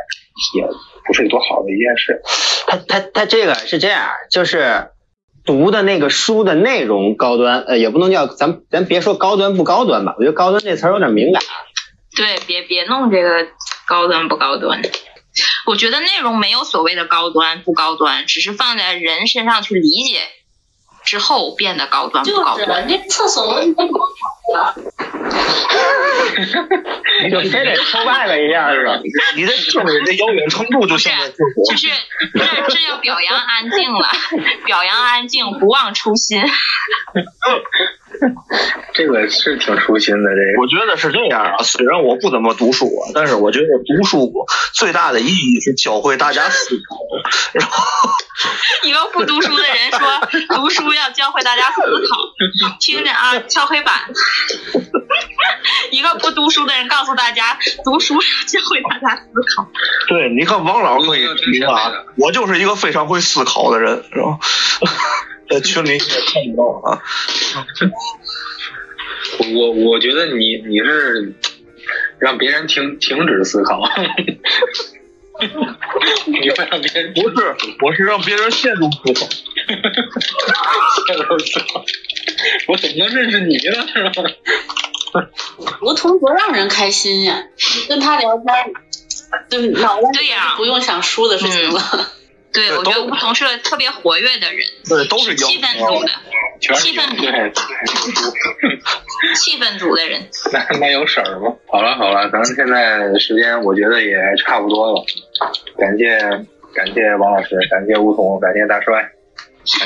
[0.55, 0.65] 也
[1.05, 2.23] 不是多好的一件事。
[2.69, 4.91] 他他他这个是这样，就是
[5.45, 11.43] 读的那个书的内容高端，呃，也不能叫咱咱别说高端不高端吧，我觉得高端这词儿有点敏感。
[12.17, 13.49] 对，别别弄这个
[13.89, 14.81] 高端不高端。
[15.73, 20.21] 我觉得内容没有所谓的高端不高端，只是放在人身上去理解
[21.03, 22.87] 之后变得高端不高端。
[22.87, 24.42] 那厕所问题不好了。
[27.23, 28.99] 你就非得出外边一下是吧？
[29.37, 31.37] 你这证明这遥远程度就现在就
[31.71, 31.87] 就是
[32.35, 34.09] 这这要表扬安静了，
[34.65, 36.43] 表扬安静，不忘初心。
[38.93, 41.63] 这个是挺初心的，这个我觉得是这样啊。
[41.63, 44.31] 虽然我不怎么读书，但是我觉得读书
[44.75, 46.97] 最大的意义是教会大家思考。
[47.53, 48.11] 然后
[48.83, 50.01] 一个不读书的人说，
[50.57, 51.87] 读书要教会大家思考，
[52.81, 53.95] 听着啊，敲黑板。
[55.91, 58.15] 一个不读书的人告诉大家，读书
[58.47, 59.25] 教会大家思
[59.57, 59.71] 考。
[60.09, 64.39] 对，你看王老可以听啊，我就是一个非常会思考的人，是吧？
[65.51, 67.03] 在群里也看不到啊。
[69.39, 71.35] 我我我觉得你你是
[72.19, 73.81] 让别人停停止思考，
[76.27, 79.29] 你会让别人不是，我是让别人陷入思考。
[81.07, 81.85] 陷入思考，
[82.69, 83.87] 我怎么能认识你呢？
[83.93, 84.11] 是吧？
[85.83, 87.45] 吴桐多让人开心呀！
[87.89, 88.47] 跟他聊天，
[89.51, 92.13] 就脑袋对呀不用想输的事情了。
[92.53, 96.11] 对，我觉得吴桐是个特别活跃的人，对，都是气氛组的，
[96.77, 97.25] 气氛组，
[99.37, 100.29] 气氛组的人。
[100.53, 101.57] 那那有婶儿吗？
[101.67, 104.15] 好了好了，咱们现在时间我觉得也
[104.45, 105.05] 差不多了，
[105.79, 106.19] 感谢
[106.75, 109.13] 感谢王老师，感谢吴桐，感谢大帅，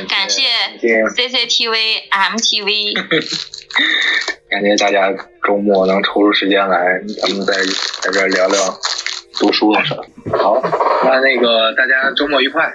[0.08, 0.42] 感谢
[0.80, 2.94] CCTV、MTV，
[4.48, 5.12] 感谢大家
[5.44, 7.52] 周末能抽出时间来，咱们在
[8.00, 8.58] 在这儿聊聊
[9.38, 10.02] 读书的事儿。
[10.38, 10.62] 好，
[11.04, 12.72] 那那个大家周末愉快，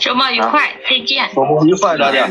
[0.00, 2.28] 周末愉快，再见，周末愉快，大家。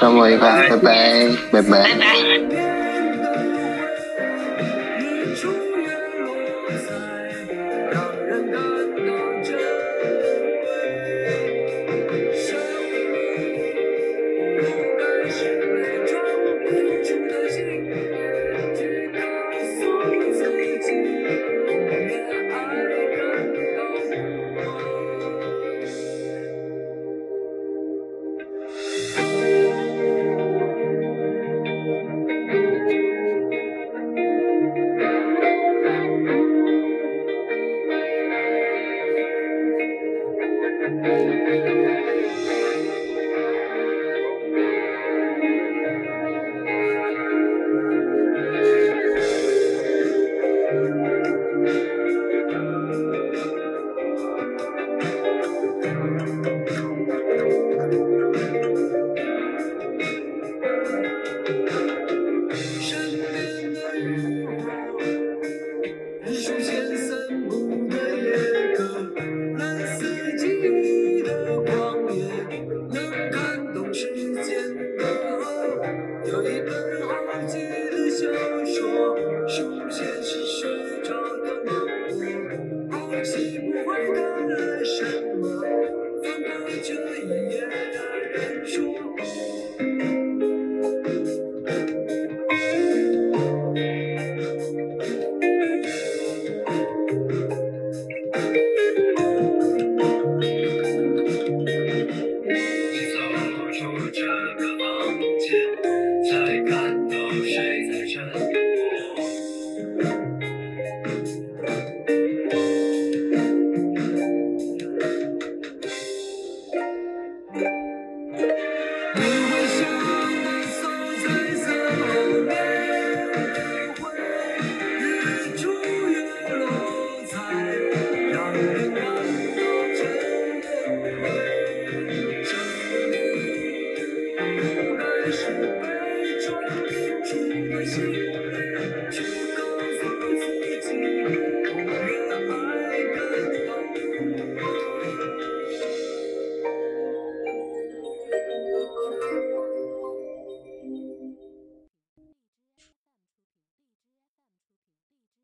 [0.00, 1.94] 周末愉快，拜拜，拜拜拜。
[1.98, 2.95] 拜。